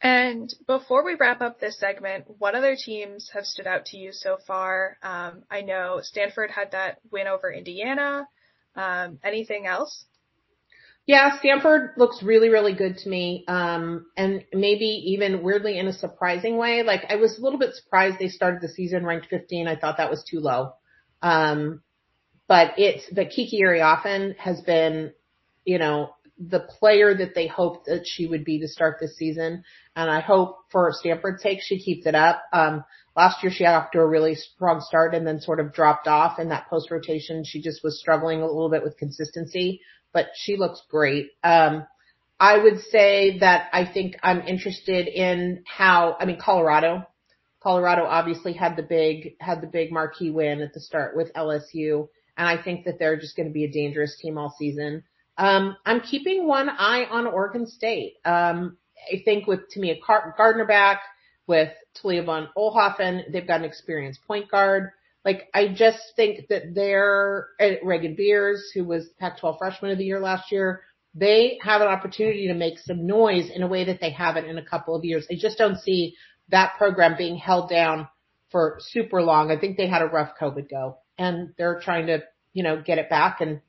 And 0.02 0.54
before 0.68 1.06
we 1.06 1.16
wrap 1.16 1.42
up 1.42 1.62
this 1.62 1.80
segment, 1.80 2.26
what 2.38 2.56
other 2.56 2.76
teams 2.76 3.32
have 3.34 3.46
stood 3.46 3.68
out 3.68 3.86
to 3.88 3.98
you 3.98 4.12
so 4.12 4.38
far? 4.46 4.98
Um, 5.02 5.44
I 5.50 5.62
know 5.62 6.00
Stanford 6.02 6.52
had 6.52 6.72
that 6.72 7.00
win 7.10 7.28
over 7.28 7.50
Indiana. 7.50 8.28
Um, 8.76 9.20
anything 9.24 9.66
else? 9.66 10.06
Yeah, 11.06 11.38
Stanford 11.40 11.92
looks 11.96 12.22
really, 12.22 12.50
really 12.50 12.74
good 12.74 12.98
to 12.98 13.10
me. 13.10 13.46
Um, 13.48 14.08
and 14.18 14.44
maybe 14.54 14.86
even 15.14 15.42
weirdly 15.42 15.80
in 15.80 15.88
a 15.88 15.94
surprising 15.94 16.58
way. 16.58 16.84
Like 16.84 17.06
I 17.10 17.16
was 17.16 17.38
a 17.38 17.42
little 17.42 17.60
bit 17.60 17.74
surprised 17.74 18.18
they 18.20 18.28
started 18.28 18.62
the 18.62 18.70
season 18.70 19.06
ranked 19.06 19.28
15. 19.28 19.68
I 19.68 19.78
thought 19.78 19.98
that 19.98 20.10
was 20.10 20.26
too 20.30 20.42
low. 20.42 20.74
Um, 21.24 21.82
but 22.48 22.74
it's, 22.78 23.10
the 23.10 23.26
Kiki 23.26 23.62
Iriafen 23.64 24.38
has 24.38 24.62
been, 24.62 25.14
you 25.66 25.80
know, 25.80 26.14
the 26.38 26.60
player 26.60 27.16
that 27.16 27.34
they 27.34 27.48
hoped 27.48 27.86
that 27.86 28.06
she 28.06 28.28
would 28.28 28.44
be 28.44 28.60
to 28.60 28.68
start 28.68 28.98
this 29.00 29.16
season. 29.18 29.64
And 29.96 30.12
I 30.12 30.20
hope 30.20 30.58
for 30.72 30.92
Stanford's 30.92 31.42
sake, 31.42 31.60
she 31.62 31.80
keeps 31.80 32.06
it 32.06 32.16
up. 32.16 32.44
Um, 32.52 32.84
last 33.16 33.42
year 33.42 33.52
she 33.52 33.64
got 33.64 33.82
off 33.82 33.92
to 33.92 34.00
a 34.00 34.06
really 34.06 34.36
strong 34.36 34.82
start 34.82 35.16
and 35.16 35.26
then 35.26 35.40
sort 35.40 35.60
of 35.60 35.74
dropped 35.74 36.08
off 36.08 36.40
in 36.40 36.50
that 36.50 36.70
post 36.70 36.92
rotation. 36.92 37.46
She 37.46 37.62
just 37.62 37.84
was 37.84 38.00
struggling 38.00 38.42
a 38.42 38.48
little 38.48 38.70
bit 38.70 38.84
with 38.84 38.98
consistency, 38.98 39.82
but 40.12 40.28
she 40.36 40.58
looks 40.58 40.82
great. 40.90 41.30
Um, 41.44 41.86
I 42.40 42.58
would 42.58 42.82
say 42.82 43.40
that 43.40 43.70
I 43.72 43.86
think 43.86 44.18
I'm 44.22 44.42
interested 44.42 45.08
in 45.08 45.64
how, 45.66 46.18
I 46.20 46.26
mean, 46.26 46.40
Colorado, 46.40 47.08
Colorado 47.64 48.04
obviously 48.04 48.54
had 48.54 48.76
the 48.76 48.84
big, 48.84 49.36
had 49.40 49.62
the 49.62 49.68
big 49.68 49.92
marquee 49.92 50.30
win 50.30 50.62
at 50.62 50.74
the 50.74 50.82
start 50.82 51.16
with 51.16 51.34
LSU. 51.34 52.10
And 52.36 52.48
I 52.48 52.62
think 52.62 52.86
that 52.86 53.00
they're 53.00 53.18
just 53.18 53.38
going 53.38 53.48
to 53.48 53.54
be 53.54 53.64
a 53.64 53.72
dangerous 53.72 54.18
team 54.22 54.38
all 54.38 54.54
season. 54.60 55.04
Um, 55.38 55.78
I'm 55.86 56.02
keeping 56.02 56.46
one 56.46 56.70
eye 56.70 57.06
on 57.10 57.26
Oregon 57.26 57.66
State. 57.66 58.16
Um, 58.26 58.78
I 59.12 59.22
think 59.24 59.48
with 59.48 59.62
Timea 59.74 59.98
Gardiner 60.38 60.66
back, 60.66 61.02
with 61.48 61.70
Talia 61.96 62.24
von 62.24 62.50
Oelhoffen, 62.58 63.32
they've 63.32 63.48
got 63.48 63.60
an 63.60 63.66
experienced 63.66 64.26
point 64.28 64.50
guard. 64.50 64.92
Like, 65.26 65.50
I 65.54 65.70
just 65.70 66.00
think 66.16 66.48
that 66.50 66.76
they're, 66.76 67.48
Reagan 67.82 68.16
Beers, 68.16 68.72
who 68.74 68.84
was 68.84 69.08
Pac-12 69.20 69.58
freshman 69.58 69.92
of 69.92 69.98
the 69.98 70.04
year 70.04 70.20
last 70.20 70.52
year, 70.52 70.82
they 71.16 71.60
have 71.62 71.82
an 71.82 71.88
opportunity 71.88 72.48
to 72.48 72.54
make 72.54 72.80
some 72.80 73.06
noise 73.06 73.50
in 73.50 73.64
a 73.64 73.68
way 73.68 73.86
that 73.86 74.02
they 74.02 74.10
haven't 74.10 74.46
in 74.46 74.58
a 74.58 74.66
couple 74.66 74.96
of 74.96 75.06
years. 75.06 75.28
I 75.32 75.36
just 75.36 75.58
don't 75.58 75.80
see 75.80 76.16
that 76.50 76.74
program 76.78 77.16
being 77.18 77.38
held 77.38 77.70
down 77.70 78.08
for 78.52 78.78
super 78.80 79.22
long. 79.22 79.52
I 79.52 79.58
think 79.58 79.78
they 79.78 79.88
had 79.88 80.02
a 80.02 80.08
rough 80.08 80.32
COVID 80.40 80.70
go 80.70 80.98
and 81.18 81.54
they're 81.58 81.80
trying 81.82 82.08
to, 82.08 82.20
you 82.54 82.64
know, 82.64 82.82
get 82.82 82.98
it 82.98 83.10
back 83.10 83.42
and 83.42 83.62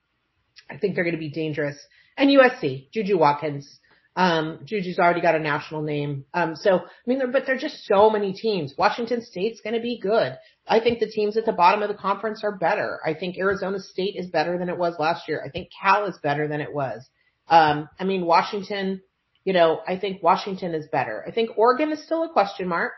I 0.70 0.78
think 0.78 0.94
they're 0.94 1.04
going 1.04 1.14
to 1.14 1.20
be 1.20 1.30
dangerous. 1.30 1.76
And 2.16 2.30
USC, 2.30 2.90
Juju 2.92 3.18
Watkins. 3.18 3.80
Um, 4.16 4.60
Juju's 4.64 5.00
already 5.00 5.20
got 5.20 5.34
a 5.34 5.40
national 5.40 5.82
name. 5.82 6.24
Um, 6.32 6.54
so, 6.54 6.78
I 6.78 6.82
mean, 7.06 7.20
but 7.32 7.46
there're 7.46 7.58
just 7.58 7.84
so 7.84 8.10
many 8.10 8.32
teams. 8.32 8.74
Washington 8.78 9.22
State's 9.22 9.60
going 9.60 9.74
to 9.74 9.80
be 9.80 9.98
good. 9.98 10.36
I 10.68 10.78
think 10.78 11.00
the 11.00 11.10
teams 11.10 11.36
at 11.36 11.46
the 11.46 11.52
bottom 11.52 11.82
of 11.82 11.88
the 11.88 11.96
conference 11.96 12.44
are 12.44 12.56
better. 12.56 13.00
I 13.04 13.14
think 13.14 13.36
Arizona 13.36 13.80
State 13.80 14.14
is 14.16 14.28
better 14.28 14.56
than 14.56 14.68
it 14.68 14.78
was 14.78 14.94
last 15.00 15.28
year. 15.28 15.42
I 15.44 15.50
think 15.50 15.70
Cal 15.82 16.06
is 16.06 16.16
better 16.22 16.46
than 16.46 16.60
it 16.60 16.72
was. 16.72 17.04
Um, 17.48 17.88
I 17.98 18.04
mean, 18.04 18.24
Washington, 18.24 19.02
you 19.44 19.52
know, 19.52 19.80
I 19.86 19.98
think 19.98 20.22
Washington 20.22 20.74
is 20.74 20.86
better. 20.88 21.24
I 21.26 21.30
think 21.30 21.50
Oregon 21.56 21.92
is 21.92 22.02
still 22.02 22.24
a 22.24 22.32
question 22.32 22.68
mark. 22.68 22.92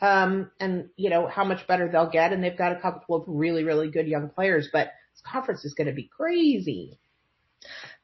Um, 0.00 0.52
and 0.60 0.90
you 0.96 1.10
know, 1.10 1.26
how 1.26 1.42
much 1.42 1.66
better 1.66 1.88
they'll 1.90 2.10
get. 2.10 2.32
And 2.32 2.42
they've 2.42 2.56
got 2.56 2.72
a 2.72 2.80
couple 2.80 3.16
of 3.16 3.24
really, 3.26 3.64
really 3.64 3.90
good 3.90 4.06
young 4.06 4.28
players, 4.28 4.68
but 4.72 4.92
this 5.12 5.22
conference 5.26 5.64
is 5.64 5.74
going 5.74 5.88
to 5.88 5.92
be 5.92 6.08
crazy. 6.14 6.98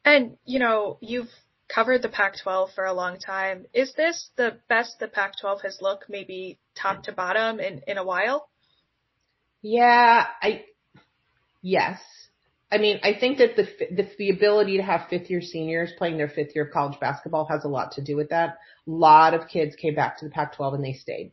And, 0.05 0.37
you 0.45 0.59
know, 0.59 0.99
you've 1.01 1.31
covered 1.69 2.03
the 2.03 2.09
Pac-12 2.09 2.75
for 2.75 2.85
a 2.85 2.93
long 2.93 3.19
time. 3.19 3.67
Is 3.73 3.95
this 3.95 4.31
the 4.37 4.59
best 4.69 4.99
the 4.99 5.09
Pac-12 5.09 5.63
has 5.63 5.79
looked, 5.81 6.07
maybe 6.09 6.59
top 6.75 7.05
to 7.05 7.13
bottom 7.13 7.61
in, 7.61 7.83
in 7.87 7.97
a 7.97 8.05
while? 8.05 8.49
Yeah, 9.63 10.27
I, 10.43 10.65
yes. 11.63 12.01
I 12.75 12.79
mean, 12.79 12.99
I 13.05 13.15
think 13.15 13.39
that 13.39 13.55
the, 13.55 13.69
the, 13.95 14.09
the 14.19 14.31
ability 14.31 14.79
to 14.79 14.83
have 14.83 15.09
fifth 15.09 15.31
year 15.31 15.41
seniors 15.41 15.93
playing 15.97 16.17
their 16.17 16.29
fifth 16.29 16.57
year 16.57 16.65
of 16.65 16.73
college 16.73 16.99
basketball 16.99 17.47
has 17.49 17.65
a 17.65 17.69
lot 17.69 17.93
to 17.93 18.03
do 18.03 18.17
with 18.17 18.31
that. 18.31 18.59
A 18.89 18.91
lot 18.91 19.33
of 19.33 19.47
kids 19.47 19.77
came 19.77 19.95
back 19.95 20.19
to 20.19 20.25
the 20.25 20.33
Pac-12 20.33 20.75
and 20.75 20.85
they 20.85 20.95
stayed 20.95 21.31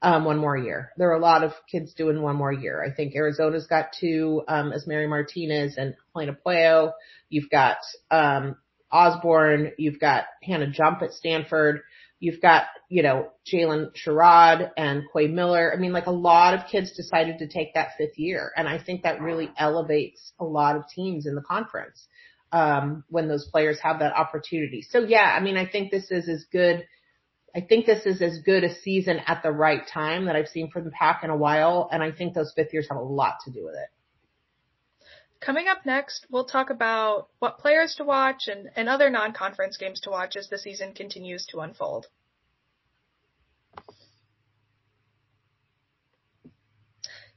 um, 0.00 0.24
one 0.24 0.38
more 0.38 0.56
year. 0.56 0.92
There 0.96 1.10
are 1.10 1.16
a 1.16 1.20
lot 1.20 1.44
of 1.44 1.52
kids 1.70 1.92
doing 1.92 2.22
one 2.22 2.36
more 2.36 2.52
year. 2.52 2.82
I 2.82 2.90
think 2.90 3.14
Arizona's 3.14 3.66
got 3.66 3.88
two, 4.00 4.42
um, 4.48 4.72
Esmery 4.72 5.06
Martinez 5.10 5.74
and 5.76 5.94
Helena 6.14 6.38
Pueyo. 6.46 6.92
You've 7.28 7.50
got, 7.50 7.76
um, 8.10 8.56
Osborne. 8.90 9.72
You've 9.76 10.00
got 10.00 10.24
Hannah 10.42 10.70
Jump 10.70 11.02
at 11.02 11.12
Stanford. 11.12 11.82
You've 12.20 12.40
got, 12.40 12.64
you 12.88 13.02
know, 13.02 13.28
Jaylyn 13.50 13.92
Sherrod 13.94 14.70
and 14.76 15.04
Quay 15.12 15.28
Miller. 15.28 15.72
I 15.72 15.76
mean, 15.76 15.92
like 15.92 16.06
a 16.06 16.12
lot 16.12 16.54
of 16.54 16.66
kids 16.70 16.92
decided 16.92 17.38
to 17.38 17.48
take 17.48 17.74
that 17.74 17.90
fifth 17.96 18.18
year. 18.18 18.52
And 18.56 18.68
I 18.68 18.82
think 18.82 19.02
that 19.02 19.20
really 19.20 19.50
elevates 19.56 20.32
a 20.40 20.44
lot 20.44 20.76
of 20.76 20.88
teams 20.88 21.26
in 21.26 21.34
the 21.34 21.42
conference, 21.42 22.06
um, 22.50 23.04
when 23.08 23.28
those 23.28 23.48
players 23.48 23.78
have 23.80 24.00
that 24.00 24.14
opportunity. 24.14 24.82
So 24.82 25.00
yeah, 25.00 25.34
I 25.36 25.40
mean, 25.40 25.56
I 25.56 25.66
think 25.66 25.90
this 25.90 26.10
is 26.10 26.28
as 26.28 26.44
good 26.50 26.86
I 27.56 27.60
think 27.62 27.86
this 27.86 28.04
is 28.04 28.20
as 28.20 28.40
good 28.44 28.62
a 28.62 28.74
season 28.82 29.20
at 29.26 29.42
the 29.42 29.50
right 29.50 29.82
time 29.92 30.26
that 30.26 30.36
I've 30.36 30.48
seen 30.48 30.70
from 30.70 30.84
the 30.84 30.90
pack 30.90 31.24
in 31.24 31.30
a 31.30 31.36
while, 31.36 31.88
and 31.90 32.02
I 32.02 32.12
think 32.12 32.34
those 32.34 32.52
fifth 32.54 32.72
years 32.72 32.86
have 32.90 32.98
a 32.98 33.02
lot 33.02 33.36
to 33.46 33.50
do 33.50 33.64
with 33.64 33.74
it. 33.74 33.88
Coming 35.40 35.68
up 35.68 35.86
next, 35.86 36.26
we'll 36.30 36.44
talk 36.44 36.70
about 36.70 37.28
what 37.38 37.58
players 37.58 37.94
to 37.96 38.04
watch 38.04 38.48
and, 38.48 38.70
and 38.74 38.88
other 38.88 39.08
non-conference 39.08 39.76
games 39.76 40.00
to 40.00 40.10
watch 40.10 40.36
as 40.36 40.48
the 40.48 40.58
season 40.58 40.94
continues 40.94 41.46
to 41.46 41.60
unfold. 41.60 42.06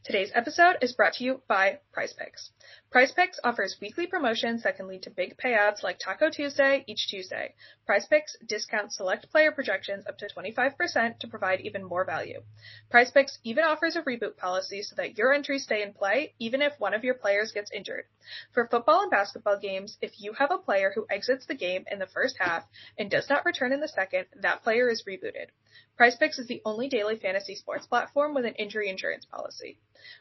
Today's 0.03 0.31
episode 0.33 0.77
is 0.81 0.93
brought 0.93 1.13
to 1.13 1.23
you 1.23 1.41
by 1.47 1.79
Prize 1.93 2.13
Picks. 2.13 2.49
Prize 2.91 3.13
Picks 3.13 3.39
offers 3.45 3.77
weekly 3.79 4.05
promotions 4.05 4.63
that 4.63 4.75
can 4.75 4.85
lead 4.85 5.03
to 5.03 5.09
big 5.09 5.37
payouts 5.37 5.81
like 5.81 5.97
Taco 5.97 6.29
Tuesday 6.29 6.83
each 6.87 7.07
Tuesday. 7.07 7.55
Prize 7.85 8.05
Picks 8.05 8.35
discounts 8.45 8.97
select 8.97 9.31
player 9.31 9.53
projections 9.53 10.05
up 10.07 10.17
to 10.17 10.27
25% 10.27 11.17
to 11.19 11.27
provide 11.29 11.61
even 11.61 11.85
more 11.85 12.03
value. 12.03 12.41
Prize 12.89 13.09
Picks 13.09 13.39
even 13.45 13.63
offers 13.63 13.95
a 13.95 14.01
reboot 14.01 14.35
policy 14.35 14.83
so 14.83 14.97
that 14.97 15.17
your 15.17 15.31
entries 15.31 15.63
stay 15.63 15.83
in 15.83 15.93
play 15.93 16.33
even 16.37 16.61
if 16.61 16.77
one 16.79 16.93
of 16.93 17.05
your 17.05 17.13
players 17.13 17.53
gets 17.53 17.71
injured. 17.71 18.03
For 18.51 18.67
football 18.67 19.03
and 19.03 19.11
basketball 19.11 19.57
games, 19.57 19.97
if 20.01 20.19
you 20.19 20.33
have 20.33 20.51
a 20.51 20.57
player 20.57 20.91
who 20.93 21.07
exits 21.09 21.45
the 21.45 21.55
game 21.55 21.85
in 21.89 21.97
the 21.97 22.07
first 22.07 22.35
half 22.39 22.65
and 22.97 23.09
does 23.09 23.29
not 23.29 23.45
return 23.45 23.71
in 23.71 23.79
the 23.79 23.87
second, 23.87 24.25
that 24.41 24.63
player 24.63 24.89
is 24.89 25.05
rebooted. 25.07 25.47
Prize 25.95 26.17
Picks 26.17 26.39
is 26.39 26.47
the 26.47 26.61
only 26.65 26.89
daily 26.89 27.15
fantasy 27.15 27.55
sports 27.55 27.87
platform 27.87 28.33
with 28.33 28.43
an 28.43 28.55
injury 28.55 28.89
insurance 28.89 29.23
policy. 29.23 29.77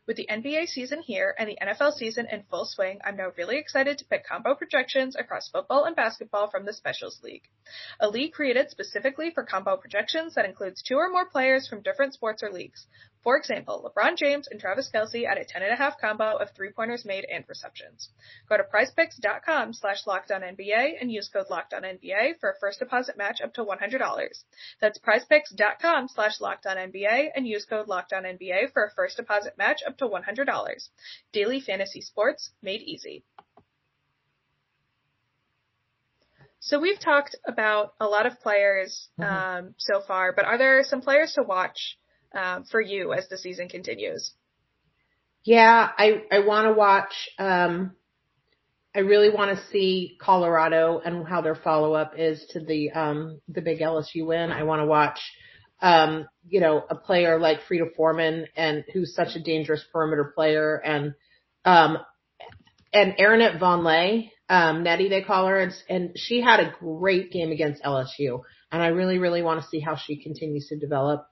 With 0.06 0.18
the 0.18 0.28
NBA 0.30 0.68
season 0.68 1.00
here 1.00 1.34
and 1.38 1.48
the 1.48 1.56
NFL 1.60 1.94
season 1.94 2.26
in 2.30 2.42
full 2.44 2.59
swing, 2.64 3.00
I'm 3.04 3.16
now 3.16 3.32
really 3.36 3.58
excited 3.58 3.98
to 3.98 4.04
pick 4.04 4.26
combo 4.26 4.54
projections 4.54 5.16
across 5.16 5.48
football 5.48 5.84
and 5.84 5.96
basketball 5.96 6.50
from 6.50 6.64
the 6.64 6.72
Specials 6.72 7.20
League. 7.22 7.48
A 8.00 8.08
league 8.08 8.32
created 8.32 8.70
specifically 8.70 9.30
for 9.30 9.44
combo 9.44 9.76
projections 9.76 10.34
that 10.34 10.44
includes 10.44 10.82
two 10.82 10.96
or 10.96 11.10
more 11.10 11.28
players 11.28 11.68
from 11.68 11.82
different 11.82 12.14
sports 12.14 12.42
or 12.42 12.50
leagues. 12.50 12.86
For 13.22 13.36
example, 13.36 13.84
LeBron 13.84 14.16
James 14.16 14.48
and 14.50 14.58
Travis 14.58 14.90
Kelce 14.92 15.26
at 15.26 15.36
a 15.36 15.44
10.5 15.44 15.98
combo 16.00 16.36
of 16.36 16.50
three 16.56 16.70
pointers 16.70 17.04
made 17.04 17.26
and 17.26 17.44
receptions. 17.48 18.08
Go 18.48 18.56
to 18.56 18.64
prizepicks.com 18.64 19.74
slash 19.74 20.04
lockedonnba 20.04 20.92
and 21.00 21.12
use 21.12 21.28
code 21.28 21.48
lockedonnba 21.50 22.40
for 22.40 22.50
a 22.50 22.58
first 22.58 22.78
deposit 22.78 23.18
match 23.18 23.40
up 23.42 23.52
to 23.54 23.64
$100. 23.64 24.44
That's 24.80 24.98
prizepicks.com 24.98 26.08
slash 26.08 26.38
lockedonnba 26.38 27.28
and 27.34 27.46
use 27.46 27.66
code 27.66 27.88
lockedonnba 27.88 28.72
for 28.72 28.84
a 28.84 28.90
first 28.90 29.18
deposit 29.18 29.58
match 29.58 29.80
up 29.86 29.98
to 29.98 30.08
$100. 30.08 30.88
Daily 31.32 31.60
fantasy 31.60 32.00
sports 32.00 32.52
made 32.62 32.80
easy. 32.80 33.22
So 36.60 36.78
we've 36.78 37.00
talked 37.00 37.36
about 37.46 37.94
a 38.00 38.06
lot 38.06 38.26
of 38.26 38.38
players 38.40 39.08
mm-hmm. 39.18 39.66
um, 39.66 39.74
so 39.78 40.00
far, 40.06 40.32
but 40.32 40.44
are 40.44 40.58
there 40.58 40.84
some 40.84 41.00
players 41.00 41.32
to 41.34 41.42
watch 41.42 41.98
um, 42.34 42.64
for 42.64 42.80
you 42.80 43.12
as 43.12 43.28
the 43.28 43.38
season 43.38 43.68
continues? 43.68 44.32
Yeah, 45.44 45.88
I 45.96 46.22
I 46.30 46.40
want 46.40 46.66
to 46.66 46.72
watch. 46.72 47.12
Um, 47.38 47.92
I 48.94 49.00
really 49.00 49.30
want 49.30 49.56
to 49.56 49.66
see 49.68 50.16
Colorado 50.20 51.00
and 51.04 51.26
how 51.26 51.40
their 51.40 51.54
follow 51.54 51.94
up 51.94 52.14
is 52.18 52.44
to 52.50 52.60
the 52.60 52.90
um, 52.90 53.40
the 53.48 53.62
big 53.62 53.78
LSU 53.78 54.26
win. 54.26 54.50
I 54.50 54.64
want 54.64 54.80
to 54.80 54.86
watch. 54.86 55.20
Um, 55.82 56.28
you 56.46 56.60
know, 56.60 56.84
a 56.90 56.94
player 56.94 57.38
like 57.38 57.62
Frida 57.66 57.86
Formann 57.96 58.44
and 58.54 58.84
who's 58.92 59.14
such 59.14 59.34
a 59.34 59.40
dangerous 59.40 59.82
perimeter 59.90 60.32
player 60.34 60.76
and, 60.76 61.14
um, 61.64 61.96
and 62.92 63.14
Aaronette 63.18 63.58
Vonleh, 63.58 64.30
um, 64.50 64.82
Nettie 64.82 65.08
they 65.08 65.22
call 65.22 65.46
her, 65.46 65.58
and, 65.58 65.72
and 65.88 66.10
she 66.16 66.42
had 66.42 66.60
a 66.60 66.74
great 66.78 67.32
game 67.32 67.50
against 67.50 67.82
LSU. 67.82 68.42
And 68.70 68.82
I 68.82 68.88
really, 68.88 69.16
really 69.16 69.40
want 69.40 69.62
to 69.62 69.68
see 69.68 69.80
how 69.80 69.96
she 69.96 70.22
continues 70.22 70.66
to 70.68 70.76
develop. 70.78 71.26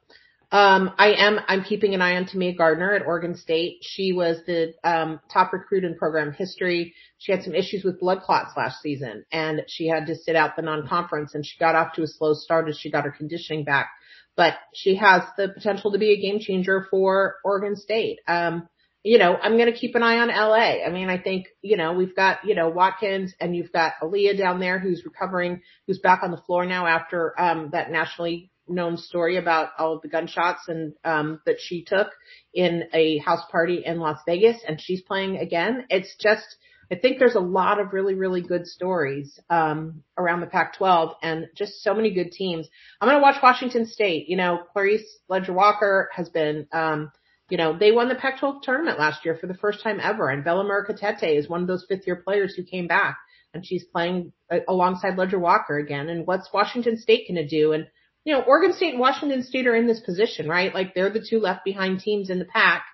Um, 0.50 0.92
I 0.96 1.12
am, 1.12 1.40
I'm 1.46 1.62
keeping 1.62 1.94
an 1.94 2.00
eye 2.00 2.16
on 2.16 2.24
Timea 2.24 2.56
Gardiner 2.56 2.94
at 2.94 3.06
Oregon 3.06 3.36
State. 3.36 3.80
She 3.82 4.14
was 4.14 4.38
the, 4.46 4.72
um, 4.82 5.20
top 5.30 5.52
recruit 5.52 5.84
in 5.84 5.94
program 5.94 6.32
history. 6.32 6.94
She 7.18 7.32
had 7.32 7.42
some 7.42 7.54
issues 7.54 7.84
with 7.84 8.00
blood 8.00 8.22
clots 8.22 8.52
last 8.56 8.80
season 8.80 9.26
and 9.30 9.62
she 9.68 9.88
had 9.88 10.06
to 10.06 10.16
sit 10.16 10.36
out 10.36 10.56
the 10.56 10.62
non-conference 10.62 11.34
and 11.34 11.44
she 11.44 11.58
got 11.58 11.74
off 11.74 11.92
to 11.94 12.02
a 12.02 12.06
slow 12.06 12.32
start 12.32 12.66
as 12.68 12.78
she 12.78 12.90
got 12.90 13.04
her 13.04 13.10
conditioning 13.10 13.64
back, 13.64 13.90
but 14.36 14.54
she 14.72 14.94
has 14.96 15.22
the 15.36 15.50
potential 15.50 15.92
to 15.92 15.98
be 15.98 16.12
a 16.12 16.20
game 16.20 16.40
changer 16.40 16.86
for 16.90 17.36
Oregon 17.44 17.76
State. 17.76 18.20
Um, 18.26 18.68
you 19.04 19.18
know, 19.18 19.36
I'm 19.36 19.58
going 19.58 19.72
to 19.72 19.78
keep 19.78 19.94
an 19.96 20.02
eye 20.02 20.18
on 20.18 20.28
LA. 20.28 20.84
I 20.84 20.90
mean, 20.90 21.10
I 21.10 21.18
think, 21.18 21.48
you 21.60 21.76
know, 21.76 21.92
we've 21.92 22.16
got, 22.16 22.38
you 22.44 22.54
know, 22.54 22.70
Watkins 22.70 23.34
and 23.38 23.54
you've 23.54 23.72
got 23.72 23.94
Aaliyah 24.02 24.38
down 24.38 24.60
there 24.60 24.78
who's 24.78 25.04
recovering, 25.04 25.60
who's 25.86 25.98
back 25.98 26.22
on 26.22 26.30
the 26.30 26.36
floor 26.38 26.64
now 26.64 26.86
after, 26.86 27.38
um, 27.38 27.70
that 27.72 27.90
nationally 27.90 28.50
known 28.68 28.96
story 28.96 29.36
about 29.36 29.70
all 29.78 29.94
of 29.94 30.02
the 30.02 30.08
gunshots 30.08 30.68
and 30.68 30.94
um 31.04 31.40
that 31.46 31.56
she 31.60 31.84
took 31.84 32.08
in 32.52 32.84
a 32.92 33.18
house 33.18 33.42
party 33.50 33.82
in 33.84 33.98
Las 33.98 34.18
Vegas 34.26 34.58
and 34.66 34.80
she's 34.80 35.02
playing 35.02 35.38
again. 35.38 35.86
It's 35.90 36.14
just 36.20 36.56
I 36.90 36.94
think 36.94 37.18
there's 37.18 37.34
a 37.34 37.40
lot 37.40 37.78
of 37.78 37.92
really, 37.92 38.14
really 38.14 38.42
good 38.42 38.66
stories 38.66 39.38
um 39.50 40.02
around 40.16 40.40
the 40.40 40.46
Pac 40.46 40.76
twelve 40.76 41.14
and 41.22 41.46
just 41.56 41.82
so 41.82 41.94
many 41.94 42.12
good 42.12 42.32
teams. 42.32 42.68
I'm 43.00 43.08
gonna 43.08 43.22
watch 43.22 43.42
Washington 43.42 43.86
State. 43.86 44.28
You 44.28 44.36
know, 44.36 44.60
Clarice 44.72 45.18
Ledger 45.28 45.52
Walker 45.52 46.08
has 46.14 46.28
been 46.28 46.66
um 46.72 47.12
you 47.50 47.56
know, 47.56 47.76
they 47.78 47.92
won 47.92 48.08
the 48.08 48.14
Pac-12 48.14 48.62
tournament 48.62 48.98
last 48.98 49.24
year 49.24 49.34
for 49.34 49.46
the 49.46 49.54
first 49.54 49.82
time 49.82 50.00
ever, 50.02 50.28
and 50.28 50.44
Bella 50.44 50.64
Murekatete 50.64 51.36
is 51.36 51.48
one 51.48 51.62
of 51.62 51.66
those 51.66 51.86
fifth-year 51.88 52.16
players 52.16 52.54
who 52.54 52.62
came 52.62 52.86
back, 52.86 53.18
and 53.54 53.64
she's 53.64 53.84
playing 53.84 54.32
uh, 54.52 54.58
alongside 54.68 55.16
Ledger 55.16 55.38
Walker 55.38 55.78
again. 55.78 56.10
And 56.10 56.26
what's 56.26 56.52
Washington 56.52 56.98
State 56.98 57.26
going 57.26 57.36
to 57.36 57.48
do? 57.48 57.72
And 57.72 57.86
you 58.28 58.34
know, 58.34 58.42
Oregon 58.42 58.74
State 58.74 58.90
and 58.90 59.00
Washington 59.00 59.42
State 59.42 59.66
are 59.66 59.74
in 59.74 59.86
this 59.86 60.00
position, 60.00 60.46
right? 60.46 60.74
Like 60.74 60.94
they're 60.94 61.08
the 61.08 61.26
two 61.26 61.40
left 61.40 61.64
behind 61.64 62.00
teams 62.00 62.28
in 62.28 62.38
the 62.38 62.44
pack 62.44 62.84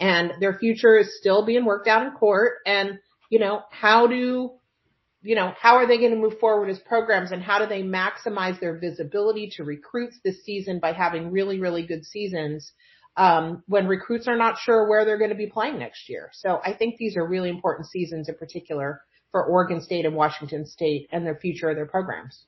and 0.00 0.32
their 0.40 0.54
future 0.54 0.98
is 0.98 1.16
still 1.16 1.46
being 1.46 1.64
worked 1.64 1.86
out 1.86 2.04
in 2.04 2.10
court. 2.10 2.54
And, 2.66 2.98
you 3.30 3.38
know, 3.38 3.62
how 3.70 4.08
do, 4.08 4.50
you 5.22 5.36
know, 5.36 5.54
how 5.56 5.76
are 5.76 5.86
they 5.86 5.98
going 5.98 6.10
to 6.10 6.16
move 6.16 6.40
forward 6.40 6.70
as 6.70 6.80
programs 6.80 7.30
and 7.30 7.40
how 7.40 7.60
do 7.60 7.66
they 7.66 7.84
maximize 7.84 8.58
their 8.58 8.80
visibility 8.80 9.52
to 9.58 9.62
recruits 9.62 10.18
this 10.24 10.44
season 10.44 10.80
by 10.80 10.92
having 10.92 11.30
really, 11.30 11.60
really 11.60 11.86
good 11.86 12.04
seasons? 12.04 12.72
Um, 13.16 13.62
when 13.68 13.86
recruits 13.86 14.26
are 14.26 14.36
not 14.36 14.58
sure 14.58 14.88
where 14.88 15.04
they're 15.04 15.18
going 15.18 15.30
to 15.30 15.36
be 15.36 15.46
playing 15.46 15.78
next 15.78 16.08
year. 16.08 16.30
So 16.32 16.60
I 16.64 16.72
think 16.72 16.96
these 16.96 17.16
are 17.16 17.24
really 17.24 17.50
important 17.50 17.86
seasons 17.86 18.28
in 18.28 18.34
particular 18.34 19.02
for 19.30 19.44
Oregon 19.44 19.82
State 19.82 20.04
and 20.04 20.16
Washington 20.16 20.66
State 20.66 21.08
and 21.12 21.24
their 21.24 21.36
future 21.36 21.70
of 21.70 21.76
their 21.76 21.86
programs. 21.86 22.44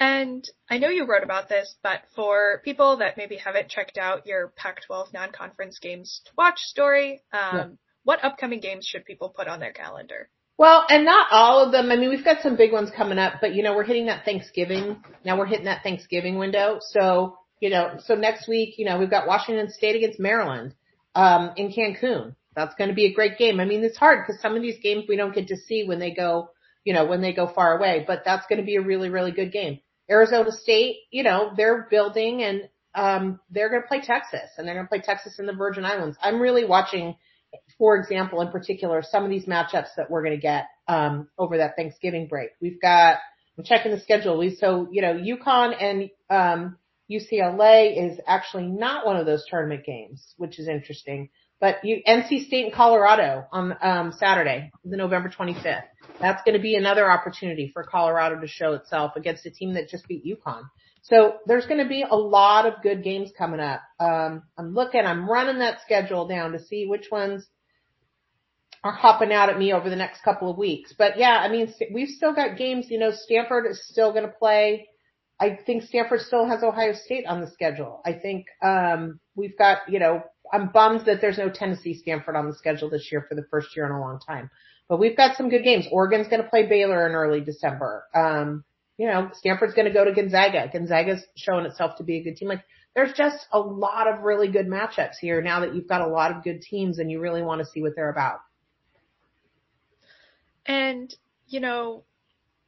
And 0.00 0.48
I 0.70 0.78
know 0.78 0.88
you 0.88 1.04
wrote 1.06 1.22
about 1.22 1.50
this, 1.50 1.76
but 1.82 2.00
for 2.16 2.62
people 2.64 2.96
that 2.96 3.18
maybe 3.18 3.36
haven't 3.36 3.68
checked 3.68 3.98
out 3.98 4.26
your 4.26 4.52
Pac-12 4.56 5.12
non-conference 5.12 5.78
games 5.78 6.22
to 6.24 6.32
watch 6.38 6.58
story, 6.60 7.22
um, 7.34 7.56
yeah. 7.56 7.66
what 8.04 8.24
upcoming 8.24 8.60
games 8.60 8.86
should 8.86 9.04
people 9.04 9.28
put 9.28 9.46
on 9.46 9.60
their 9.60 9.74
calendar? 9.74 10.30
Well, 10.56 10.86
and 10.88 11.04
not 11.04 11.28
all 11.30 11.64
of 11.64 11.72
them. 11.72 11.90
I 11.90 11.96
mean, 11.96 12.08
we've 12.08 12.24
got 12.24 12.42
some 12.42 12.56
big 12.56 12.72
ones 12.72 12.90
coming 12.96 13.18
up, 13.18 13.34
but 13.42 13.54
you 13.54 13.62
know, 13.62 13.74
we're 13.76 13.84
hitting 13.84 14.06
that 14.06 14.24
Thanksgiving. 14.24 15.02
Now 15.22 15.38
we're 15.38 15.46
hitting 15.46 15.66
that 15.66 15.82
Thanksgiving 15.82 16.38
window. 16.38 16.80
So, 16.80 17.36
you 17.60 17.68
know, 17.68 17.98
so 18.04 18.14
next 18.14 18.48
week, 18.48 18.78
you 18.78 18.86
know, 18.86 18.98
we've 18.98 19.10
got 19.10 19.26
Washington 19.26 19.70
State 19.70 19.96
against 19.96 20.18
Maryland, 20.18 20.74
um, 21.14 21.52
in 21.56 21.72
Cancun. 21.72 22.34
That's 22.56 22.74
going 22.74 22.88
to 22.88 22.94
be 22.94 23.06
a 23.06 23.12
great 23.14 23.38
game. 23.38 23.60
I 23.60 23.64
mean, 23.64 23.84
it's 23.84 23.96
hard 23.96 24.24
because 24.26 24.40
some 24.40 24.56
of 24.56 24.62
these 24.62 24.80
games 24.82 25.04
we 25.08 25.16
don't 25.16 25.34
get 25.34 25.48
to 25.48 25.56
see 25.56 25.84
when 25.84 25.98
they 25.98 26.12
go, 26.12 26.50
you 26.84 26.94
know, 26.94 27.04
when 27.06 27.20
they 27.20 27.32
go 27.32 27.46
far 27.46 27.76
away, 27.78 28.04
but 28.06 28.22
that's 28.24 28.46
going 28.46 28.58
to 28.60 28.64
be 28.64 28.76
a 28.76 28.82
really, 28.82 29.08
really 29.08 29.32
good 29.32 29.52
game. 29.52 29.80
Arizona 30.10 30.50
State, 30.52 30.96
you 31.10 31.22
know, 31.22 31.52
they're 31.56 31.86
building 31.90 32.42
and 32.42 32.68
um, 32.94 33.40
they're 33.50 33.70
going 33.70 33.82
to 33.82 33.88
play 33.88 34.00
Texas 34.00 34.50
and 34.58 34.66
they're 34.66 34.74
going 34.74 34.86
to 34.86 34.88
play 34.88 35.00
Texas 35.00 35.38
in 35.38 35.46
the 35.46 35.52
Virgin 35.52 35.84
Islands. 35.84 36.16
I'm 36.22 36.40
really 36.40 36.64
watching, 36.64 37.16
for 37.78 37.96
example, 37.96 38.40
in 38.40 38.48
particular, 38.48 39.02
some 39.02 39.24
of 39.24 39.30
these 39.30 39.46
matchups 39.46 39.94
that 39.96 40.10
we're 40.10 40.22
going 40.22 40.36
to 40.36 40.42
get 40.42 40.66
um, 40.88 41.28
over 41.38 41.58
that 41.58 41.76
Thanksgiving 41.76 42.26
break. 42.26 42.50
We've 42.60 42.80
got, 42.80 43.18
I'm 43.56 43.64
checking 43.64 43.92
the 43.92 44.00
schedule. 44.00 44.38
We, 44.38 44.56
so, 44.56 44.88
you 44.90 45.02
know, 45.02 45.14
UConn 45.14 45.76
and 45.80 46.10
um, 46.28 46.76
UCLA 47.10 48.10
is 48.10 48.18
actually 48.26 48.66
not 48.66 49.06
one 49.06 49.16
of 49.16 49.26
those 49.26 49.44
tournament 49.48 49.84
games, 49.84 50.34
which 50.36 50.58
is 50.58 50.68
interesting. 50.68 51.30
But 51.60 51.84
you, 51.84 52.02
NC 52.06 52.46
State 52.46 52.64
and 52.64 52.74
Colorado 52.74 53.46
on 53.52 53.76
um, 53.82 54.12
Saturday, 54.18 54.70
the 54.84 54.96
November 54.96 55.28
25th. 55.28 55.82
That's 56.20 56.42
going 56.42 56.56
to 56.56 56.62
be 56.62 56.74
another 56.74 57.10
opportunity 57.10 57.70
for 57.72 57.82
Colorado 57.84 58.40
to 58.40 58.46
show 58.46 58.72
itself 58.72 59.12
against 59.16 59.46
a 59.46 59.50
team 59.50 59.74
that 59.74 59.88
just 59.88 60.08
beat 60.08 60.24
UConn. 60.24 60.62
So 61.02 61.36
there's 61.46 61.66
going 61.66 61.82
to 61.82 61.88
be 61.88 62.04
a 62.08 62.16
lot 62.16 62.66
of 62.66 62.82
good 62.82 63.02
games 63.02 63.30
coming 63.36 63.60
up. 63.60 63.80
Um, 63.98 64.42
I'm 64.58 64.74
looking, 64.74 65.00
I'm 65.04 65.28
running 65.28 65.58
that 65.58 65.80
schedule 65.82 66.28
down 66.28 66.52
to 66.52 66.62
see 66.62 66.86
which 66.86 67.10
ones 67.10 67.46
are 68.82 68.92
hopping 68.92 69.32
out 69.32 69.50
at 69.50 69.58
me 69.58 69.72
over 69.72 69.90
the 69.90 69.96
next 69.96 70.22
couple 70.22 70.50
of 70.50 70.56
weeks. 70.56 70.94
But 70.96 71.18
yeah, 71.18 71.38
I 71.38 71.48
mean, 71.48 71.72
we've 71.92 72.08
still 72.08 72.34
got 72.34 72.56
games. 72.56 72.86
You 72.90 72.98
know, 72.98 73.12
Stanford 73.12 73.66
is 73.70 73.86
still 73.86 74.12
going 74.12 74.24
to 74.24 74.32
play. 74.32 74.88
I 75.38 75.58
think 75.64 75.84
Stanford 75.84 76.20
still 76.20 76.46
has 76.46 76.62
Ohio 76.62 76.92
State 76.92 77.26
on 77.26 77.40
the 77.40 77.50
schedule. 77.50 78.02
I 78.04 78.12
think 78.12 78.46
um, 78.62 79.20
we've 79.34 79.56
got, 79.56 79.78
you 79.88 79.98
know, 79.98 80.22
I'm 80.52 80.68
bummed 80.68 81.06
that 81.06 81.20
there's 81.20 81.38
no 81.38 81.48
Tennessee 81.48 81.94
Stanford 81.94 82.36
on 82.36 82.48
the 82.48 82.56
schedule 82.56 82.90
this 82.90 83.08
year 83.10 83.24
for 83.28 83.34
the 83.34 83.44
first 83.50 83.76
year 83.76 83.86
in 83.86 83.92
a 83.92 84.00
long 84.00 84.18
time. 84.18 84.50
But 84.88 84.98
we've 84.98 85.16
got 85.16 85.36
some 85.36 85.48
good 85.48 85.62
games. 85.62 85.86
Oregon's 85.90 86.28
going 86.28 86.42
to 86.42 86.48
play 86.48 86.66
Baylor 86.66 87.06
in 87.06 87.14
early 87.14 87.40
December. 87.40 88.04
Um, 88.14 88.64
you 88.98 89.06
know, 89.06 89.30
Stanford's 89.34 89.74
going 89.74 89.86
to 89.86 89.94
go 89.94 90.04
to 90.04 90.12
Gonzaga. 90.12 90.68
Gonzaga's 90.72 91.24
showing 91.36 91.64
itself 91.64 91.96
to 91.98 92.02
be 92.02 92.18
a 92.18 92.22
good 92.22 92.36
team. 92.36 92.48
Like, 92.48 92.64
there's 92.94 93.12
just 93.12 93.46
a 93.52 93.58
lot 93.60 94.08
of 94.08 94.22
really 94.22 94.48
good 94.48 94.66
matchups 94.66 95.16
here 95.20 95.40
now 95.40 95.60
that 95.60 95.74
you've 95.74 95.88
got 95.88 96.00
a 96.00 96.08
lot 96.08 96.36
of 96.36 96.42
good 96.42 96.60
teams 96.60 96.98
and 96.98 97.10
you 97.10 97.20
really 97.20 97.42
want 97.42 97.60
to 97.60 97.66
see 97.66 97.80
what 97.80 97.92
they're 97.94 98.10
about. 98.10 98.40
And, 100.66 101.14
you 101.48 101.60
know, 101.60 102.04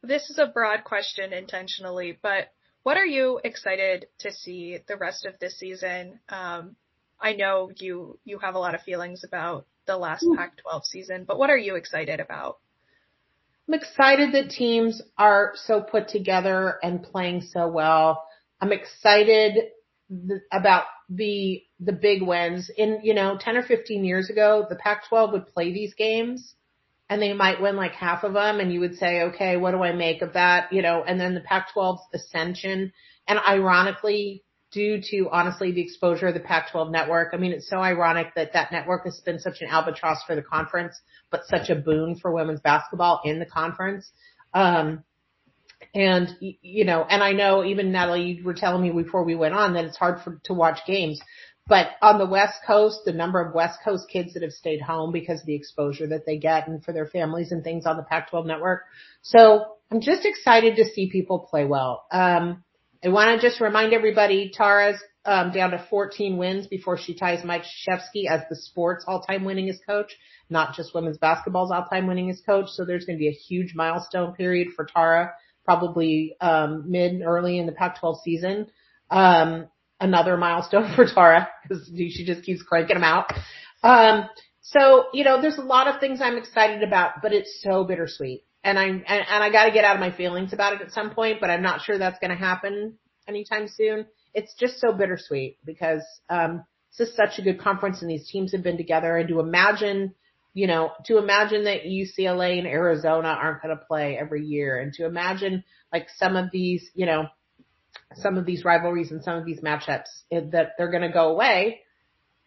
this 0.01 0.29
is 0.29 0.37
a 0.37 0.47
broad 0.47 0.83
question 0.83 1.33
intentionally, 1.33 2.17
but 2.21 2.49
what 2.83 2.97
are 2.97 3.05
you 3.05 3.39
excited 3.43 4.07
to 4.19 4.31
see 4.31 4.79
the 4.87 4.97
rest 4.97 5.25
of 5.25 5.37
this 5.39 5.57
season? 5.57 6.19
Um, 6.29 6.75
I 7.19 7.33
know 7.33 7.71
you 7.77 8.19
you 8.25 8.39
have 8.39 8.55
a 8.55 8.59
lot 8.59 8.75
of 8.75 8.81
feelings 8.81 9.23
about 9.23 9.65
the 9.85 9.97
last 9.97 10.23
hmm. 10.23 10.35
Pac-12 10.35 10.85
season, 10.85 11.25
but 11.25 11.37
what 11.37 11.49
are 11.49 11.57
you 11.57 11.75
excited 11.75 12.19
about? 12.19 12.57
I'm 13.67 13.75
excited 13.75 14.33
that 14.33 14.49
teams 14.49 15.01
are 15.17 15.53
so 15.55 15.81
put 15.81 16.09
together 16.09 16.79
and 16.83 17.01
playing 17.01 17.41
so 17.41 17.67
well. 17.67 18.23
I'm 18.59 18.73
excited 18.73 19.69
th- 20.09 20.41
about 20.51 20.85
the 21.09 21.63
the 21.79 21.93
big 21.93 22.21
wins. 22.21 22.69
In 22.75 22.99
you 23.03 23.13
know, 23.13 23.37
10 23.39 23.57
or 23.57 23.63
15 23.63 24.03
years 24.03 24.29
ago, 24.29 24.65
the 24.69 24.75
Pac-12 24.75 25.31
would 25.33 25.47
play 25.47 25.71
these 25.71 25.93
games 25.93 26.55
and 27.09 27.21
they 27.21 27.33
might 27.33 27.61
win 27.61 27.75
like 27.75 27.93
half 27.93 28.23
of 28.23 28.33
them 28.33 28.59
and 28.59 28.73
you 28.73 28.79
would 28.81 28.95
say, 28.95 29.21
"Okay, 29.23 29.55
what 29.57 29.71
do 29.71 29.83
I 29.83 29.93
make 29.93 30.21
of 30.21 30.33
that?" 30.33 30.73
you 30.73 30.81
know, 30.81 31.03
and 31.03 31.19
then 31.19 31.33
the 31.33 31.41
Pac-12's 31.41 32.01
ascension 32.13 32.91
And 33.27 33.39
ironically, 33.39 34.43
due 34.73 35.01
to 35.11 35.29
honestly 35.31 35.71
the 35.71 35.81
exposure 35.81 36.27
of 36.27 36.33
the 36.33 36.39
Pac-12 36.39 36.91
network. 36.91 37.29
I 37.33 37.37
mean, 37.37 37.51
it's 37.51 37.69
so 37.69 37.77
ironic 37.77 38.33
that 38.35 38.53
that 38.53 38.71
network 38.71 39.05
has 39.05 39.19
been 39.21 39.39
such 39.39 39.61
an 39.61 39.67
albatross 39.69 40.23
for 40.25 40.35
the 40.35 40.41
conference, 40.41 40.99
but 41.29 41.45
such 41.45 41.69
a 41.69 41.75
boon 41.75 42.17
for 42.21 42.31
women's 42.31 42.61
basketball 42.61 43.21
in 43.23 43.39
the 43.39 43.45
conference. 43.45 44.11
Um, 44.53 45.03
and 45.93 46.29
you 46.39 46.85
know, 46.85 47.05
and 47.07 47.21
I 47.21 47.33
know 47.33 47.63
even 47.63 47.91
Natalie, 47.91 48.33
you 48.33 48.43
were 48.43 48.53
telling 48.53 48.81
me 48.81 49.03
before 49.03 49.23
we 49.23 49.35
went 49.35 49.53
on 49.53 49.73
that 49.73 49.85
it's 49.85 49.97
hard 49.97 50.21
for 50.23 50.39
to 50.45 50.53
watch 50.53 50.79
games. 50.87 51.19
But 51.67 51.87
on 52.01 52.17
the 52.17 52.25
West 52.25 52.59
Coast, 52.67 53.01
the 53.05 53.13
number 53.13 53.39
of 53.39 53.55
West 53.55 53.79
Coast 53.85 54.09
kids 54.09 54.33
that 54.33 54.43
have 54.43 54.51
stayed 54.51 54.81
home 54.81 55.13
because 55.13 55.39
of 55.39 55.45
the 55.45 55.55
exposure 55.55 56.07
that 56.07 56.25
they 56.25 56.37
get 56.37 56.67
and 56.67 56.83
for 56.83 56.91
their 56.91 57.05
families 57.05 57.51
and 57.51 57.63
things 57.63 57.85
on 57.85 57.95
the 57.95 58.03
Pac-12 58.03 58.45
network. 58.45 58.81
So 59.21 59.77
I'm 59.89 60.01
just 60.01 60.25
excited 60.25 60.75
to 60.75 60.85
see 60.85 61.09
people 61.09 61.47
play 61.49 61.63
well. 61.63 62.05
Um, 62.11 62.63
I 63.03 63.09
want 63.09 63.39
to 63.39 63.45
just 63.45 63.59
remind 63.59 63.93
everybody, 63.93 64.49
Tara's 64.53 65.01
um, 65.25 65.51
down 65.51 65.71
to 65.71 65.85
14 65.89 66.37
wins 66.37 66.67
before 66.67 66.97
she 66.97 67.13
ties 67.13 67.43
Mike 67.43 67.63
Krzyzewski 67.63 68.29
as 68.29 68.41
the 68.49 68.55
sports 68.55 69.03
all-time 69.05 69.43
winningest 69.43 69.85
coach, 69.85 70.15
not 70.49 70.73
just 70.75 70.95
women's 70.95 71.17
basketball's 71.17 71.71
all-time 71.71 72.07
winningest 72.07 72.45
coach. 72.45 72.69
So 72.69 72.85
there's 72.85 73.05
going 73.05 73.17
to 73.17 73.21
be 73.21 73.27
a 73.27 73.31
huge 73.31 73.73
milestone 73.75 74.33
period 74.35 74.69
for 74.75 74.85
Tara, 74.85 75.33
probably 75.65 76.35
um, 76.39 76.85
mid 76.89 77.21
early 77.23 77.57
in 77.57 77.65
the 77.65 77.73
Pac-12 77.73 78.21
season. 78.23 78.67
Um, 79.09 79.67
another 79.99 80.37
milestone 80.37 80.93
for 80.95 81.05
Tara 81.05 81.49
because 81.67 81.91
she 81.93 82.23
just 82.25 82.43
keeps 82.43 82.63
cranking 82.63 82.95
them 82.95 83.03
out. 83.03 83.33
Um, 83.83 84.29
so 84.61 85.07
you 85.13 85.25
know, 85.25 85.41
there's 85.41 85.57
a 85.57 85.61
lot 85.61 85.89
of 85.89 85.99
things 85.99 86.19
I'm 86.21 86.37
excited 86.37 86.83
about, 86.83 87.21
but 87.21 87.33
it's 87.33 87.61
so 87.61 87.83
bittersweet 87.83 88.45
and 88.63 88.79
I 88.79 88.85
and, 88.85 89.03
and 89.07 89.43
I 89.43 89.51
got 89.51 89.65
to 89.65 89.71
get 89.71 89.83
out 89.83 89.95
of 89.95 89.99
my 89.99 90.11
feelings 90.15 90.53
about 90.53 90.73
it 90.73 90.81
at 90.81 90.91
some 90.91 91.11
point, 91.11 91.39
but 91.41 91.49
I'm 91.49 91.61
not 91.61 91.81
sure 91.81 91.97
that's 91.97 92.19
going 92.19 92.31
to 92.31 92.37
happen 92.37 92.97
anytime 93.27 93.67
soon. 93.67 94.05
It's 94.33 94.53
just 94.59 94.79
so 94.79 94.93
bittersweet 94.93 95.57
because 95.65 96.03
um, 96.29 96.63
this 96.97 97.09
is 97.09 97.15
such 97.15 97.39
a 97.39 97.41
good 97.41 97.59
conference 97.59 98.01
and 98.01 98.09
these 98.09 98.29
teams 98.29 98.53
have 98.53 98.63
been 98.63 98.77
together, 98.77 99.17
and 99.17 99.27
to 99.29 99.39
imagine, 99.39 100.13
you 100.53 100.67
know, 100.67 100.91
to 101.05 101.17
imagine 101.17 101.65
that 101.65 101.83
UCLA 101.83 102.57
and 102.57 102.67
Arizona 102.67 103.29
aren't 103.29 103.61
going 103.61 103.77
to 103.77 103.83
play 103.85 104.17
every 104.19 104.45
year, 104.45 104.79
and 104.79 104.93
to 104.93 105.05
imagine 105.05 105.63
like 105.91 106.07
some 106.17 106.35
of 106.35 106.49
these, 106.51 106.89
you 106.95 107.05
know, 107.05 107.27
some 108.15 108.37
of 108.37 108.45
these 108.45 108.63
rivalries 108.63 109.11
and 109.11 109.23
some 109.23 109.37
of 109.37 109.45
these 109.45 109.61
matchups 109.61 110.09
eh, 110.31 110.41
that 110.51 110.71
they're 110.77 110.91
going 110.91 111.03
to 111.03 111.11
go 111.11 111.29
away 111.29 111.81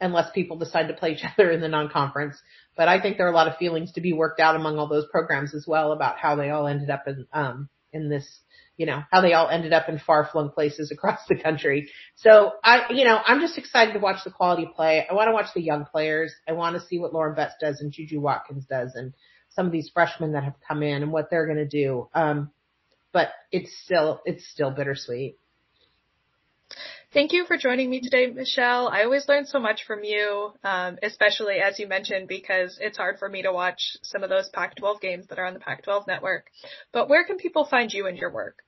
unless 0.00 0.30
people 0.32 0.56
decide 0.56 0.88
to 0.88 0.94
play 0.94 1.12
each 1.12 1.24
other 1.38 1.50
in 1.50 1.60
the 1.60 1.68
non-conference. 1.68 2.40
But 2.76 2.88
I 2.88 3.00
think 3.00 3.16
there 3.16 3.26
are 3.26 3.32
a 3.32 3.34
lot 3.34 3.48
of 3.48 3.56
feelings 3.56 3.92
to 3.92 4.00
be 4.00 4.12
worked 4.12 4.40
out 4.40 4.56
among 4.56 4.78
all 4.78 4.88
those 4.88 5.08
programs 5.10 5.54
as 5.54 5.66
well 5.66 5.92
about 5.92 6.18
how 6.18 6.36
they 6.36 6.50
all 6.50 6.66
ended 6.66 6.90
up 6.90 7.04
in, 7.06 7.26
um, 7.32 7.68
in 7.92 8.08
this, 8.08 8.26
you 8.76 8.84
know, 8.84 9.02
how 9.10 9.22
they 9.22 9.32
all 9.32 9.48
ended 9.48 9.72
up 9.72 9.88
in 9.88 9.98
far 9.98 10.28
flung 10.30 10.50
places 10.50 10.90
across 10.92 11.20
the 11.28 11.36
country. 11.36 11.90
So 12.16 12.52
I, 12.62 12.92
you 12.92 13.04
know, 13.04 13.18
I'm 13.24 13.40
just 13.40 13.58
excited 13.58 13.94
to 13.94 13.98
watch 13.98 14.24
the 14.24 14.30
quality 14.30 14.68
play. 14.74 15.06
I 15.08 15.14
want 15.14 15.28
to 15.28 15.32
watch 15.32 15.52
the 15.54 15.62
young 15.62 15.86
players. 15.86 16.32
I 16.46 16.52
want 16.52 16.76
to 16.76 16.86
see 16.86 16.98
what 16.98 17.12
Lauren 17.12 17.34
Betts 17.34 17.54
does 17.60 17.80
and 17.80 17.92
Juju 17.92 18.20
Watkins 18.20 18.66
does 18.66 18.94
and 18.94 19.14
some 19.50 19.66
of 19.66 19.72
these 19.72 19.90
freshmen 19.92 20.32
that 20.32 20.44
have 20.44 20.56
come 20.68 20.82
in 20.82 21.02
and 21.02 21.10
what 21.10 21.30
they're 21.30 21.46
going 21.46 21.56
to 21.56 21.66
do. 21.66 22.08
Um, 22.14 22.50
but 23.12 23.30
it's 23.50 23.74
still, 23.82 24.20
it's 24.26 24.46
still 24.46 24.70
bittersweet. 24.70 25.38
Thank 27.16 27.32
you 27.32 27.46
for 27.46 27.56
joining 27.56 27.88
me 27.88 28.02
today, 28.02 28.26
Michelle. 28.26 28.88
I 28.88 29.04
always 29.04 29.26
learn 29.26 29.46
so 29.46 29.58
much 29.58 29.84
from 29.86 30.04
you, 30.04 30.52
um, 30.62 30.98
especially 31.02 31.54
as 31.54 31.78
you 31.78 31.88
mentioned, 31.88 32.28
because 32.28 32.76
it's 32.78 32.98
hard 32.98 33.18
for 33.18 33.26
me 33.26 33.40
to 33.40 33.50
watch 33.54 33.96
some 34.02 34.22
of 34.22 34.28
those 34.28 34.50
Pac-12 34.50 35.00
games 35.00 35.26
that 35.28 35.38
are 35.38 35.46
on 35.46 35.54
the 35.54 35.60
Pac-12 35.60 36.06
network. 36.06 36.48
But 36.92 37.08
where 37.08 37.24
can 37.24 37.38
people 37.38 37.64
find 37.64 37.90
you 37.90 38.06
and 38.06 38.18
your 38.18 38.30
work? 38.30 38.58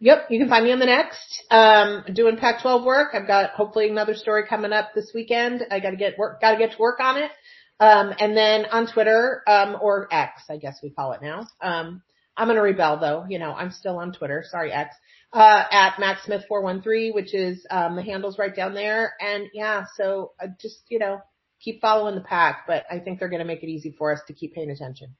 Yep, 0.00 0.26
you 0.28 0.40
can 0.40 0.48
find 0.48 0.64
me 0.64 0.72
on 0.72 0.80
the 0.80 0.86
next. 0.86 1.44
Um, 1.52 2.02
doing 2.12 2.36
Pac-12 2.36 2.84
work. 2.84 3.10
I've 3.14 3.28
got 3.28 3.50
hopefully 3.50 3.88
another 3.88 4.14
story 4.14 4.42
coming 4.48 4.72
up 4.72 4.88
this 4.96 5.12
weekend. 5.14 5.62
I 5.70 5.78
got 5.78 5.90
to 5.90 5.96
get 5.96 6.18
work, 6.18 6.40
got 6.40 6.54
to 6.54 6.58
get 6.58 6.72
to 6.72 6.78
work 6.78 6.98
on 6.98 7.18
it. 7.18 7.30
Um, 7.78 8.12
and 8.18 8.36
then 8.36 8.66
on 8.72 8.92
Twitter, 8.92 9.44
um, 9.46 9.76
or 9.80 10.12
X, 10.12 10.42
I 10.50 10.56
guess 10.56 10.80
we 10.82 10.90
call 10.90 11.12
it 11.12 11.22
now. 11.22 11.46
Um, 11.60 12.02
I'm 12.38 12.46
going 12.46 12.56
to 12.56 12.62
rebel 12.62 12.98
though. 12.98 13.26
You 13.28 13.38
know, 13.38 13.52
I'm 13.52 13.72
still 13.72 13.98
on 13.98 14.12
Twitter. 14.12 14.44
Sorry, 14.48 14.72
X 14.72 14.94
uh, 15.32 15.64
at 15.70 15.94
MaxSmith413, 15.94 17.14
which 17.14 17.34
is, 17.34 17.66
um, 17.70 17.96
the 17.96 18.02
handle's 18.02 18.38
right 18.38 18.54
down 18.54 18.74
there. 18.74 19.14
And 19.20 19.48
yeah, 19.52 19.84
so 19.96 20.32
uh, 20.42 20.48
just, 20.60 20.82
you 20.88 20.98
know, 20.98 21.20
keep 21.60 21.80
following 21.80 22.14
the 22.14 22.22
pack, 22.22 22.64
but 22.66 22.84
I 22.90 23.00
think 23.00 23.18
they're 23.18 23.28
going 23.28 23.40
to 23.40 23.44
make 23.44 23.62
it 23.62 23.68
easy 23.68 23.94
for 23.98 24.12
us 24.12 24.20
to 24.28 24.32
keep 24.32 24.54
paying 24.54 24.70
attention. 24.70 25.16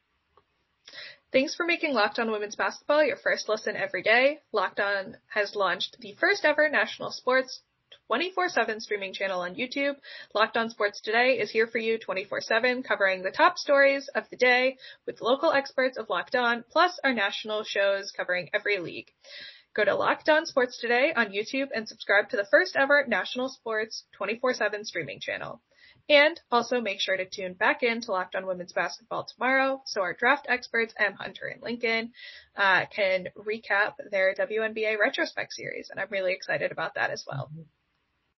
Thanks 1.30 1.54
for 1.54 1.66
making 1.66 1.92
Locked 1.92 2.18
On 2.18 2.30
Women's 2.30 2.56
Basketball 2.56 3.04
your 3.04 3.16
first 3.16 3.50
listen 3.50 3.76
every 3.76 4.02
day. 4.02 4.38
Locked 4.50 4.80
On 4.80 5.16
has 5.26 5.54
launched 5.54 5.98
the 6.00 6.16
first 6.18 6.46
ever 6.46 6.70
national 6.70 7.10
sports 7.10 7.60
24-7 8.10 8.80
streaming 8.80 9.12
channel 9.12 9.40
on 9.40 9.54
YouTube. 9.54 9.96
Locked 10.34 10.56
On 10.56 10.70
Sports 10.70 11.00
Today 11.00 11.38
is 11.38 11.50
here 11.50 11.66
for 11.66 11.78
you 11.78 11.98
24-7, 11.98 12.82
covering 12.84 13.22
the 13.22 13.30
top 13.30 13.58
stories 13.58 14.08
of 14.14 14.24
the 14.30 14.36
day 14.36 14.76
with 15.06 15.20
local 15.20 15.52
experts 15.52 15.98
of 15.98 16.08
Locked 16.08 16.34
On, 16.34 16.64
plus 16.70 16.98
our 17.04 17.12
national 17.12 17.64
shows 17.64 18.10
covering 18.16 18.48
every 18.54 18.78
league. 18.78 19.10
Go 19.76 19.84
to 19.84 19.94
Locked 19.94 20.28
On 20.30 20.46
Sports 20.46 20.80
Today 20.80 21.12
on 21.14 21.32
YouTube 21.32 21.68
and 21.74 21.86
subscribe 21.86 22.30
to 22.30 22.36
the 22.36 22.46
first 22.50 22.76
ever 22.76 23.04
national 23.06 23.50
sports 23.50 24.04
24-7 24.20 24.84
streaming 24.84 25.20
channel. 25.20 25.60
And 26.08 26.40
also 26.50 26.80
make 26.80 27.02
sure 27.02 27.18
to 27.18 27.28
tune 27.28 27.52
back 27.52 27.82
in 27.82 28.00
to 28.00 28.12
Locked 28.12 28.34
On 28.34 28.46
Women's 28.46 28.72
Basketball 28.72 29.26
tomorrow 29.26 29.82
so 29.84 30.00
our 30.00 30.14
draft 30.14 30.46
experts, 30.48 30.94
M. 30.96 31.12
Hunter 31.12 31.46
and 31.46 31.62
Lincoln, 31.62 32.12
uh, 32.56 32.86
can 32.86 33.28
recap 33.36 33.92
their 34.10 34.34
WNBA 34.34 34.98
retrospect 34.98 35.52
series. 35.52 35.90
And 35.90 36.00
I'm 36.00 36.08
really 36.10 36.32
excited 36.32 36.72
about 36.72 36.94
that 36.94 37.10
as 37.10 37.24
well. 37.28 37.50
Mm-hmm. 37.52 37.62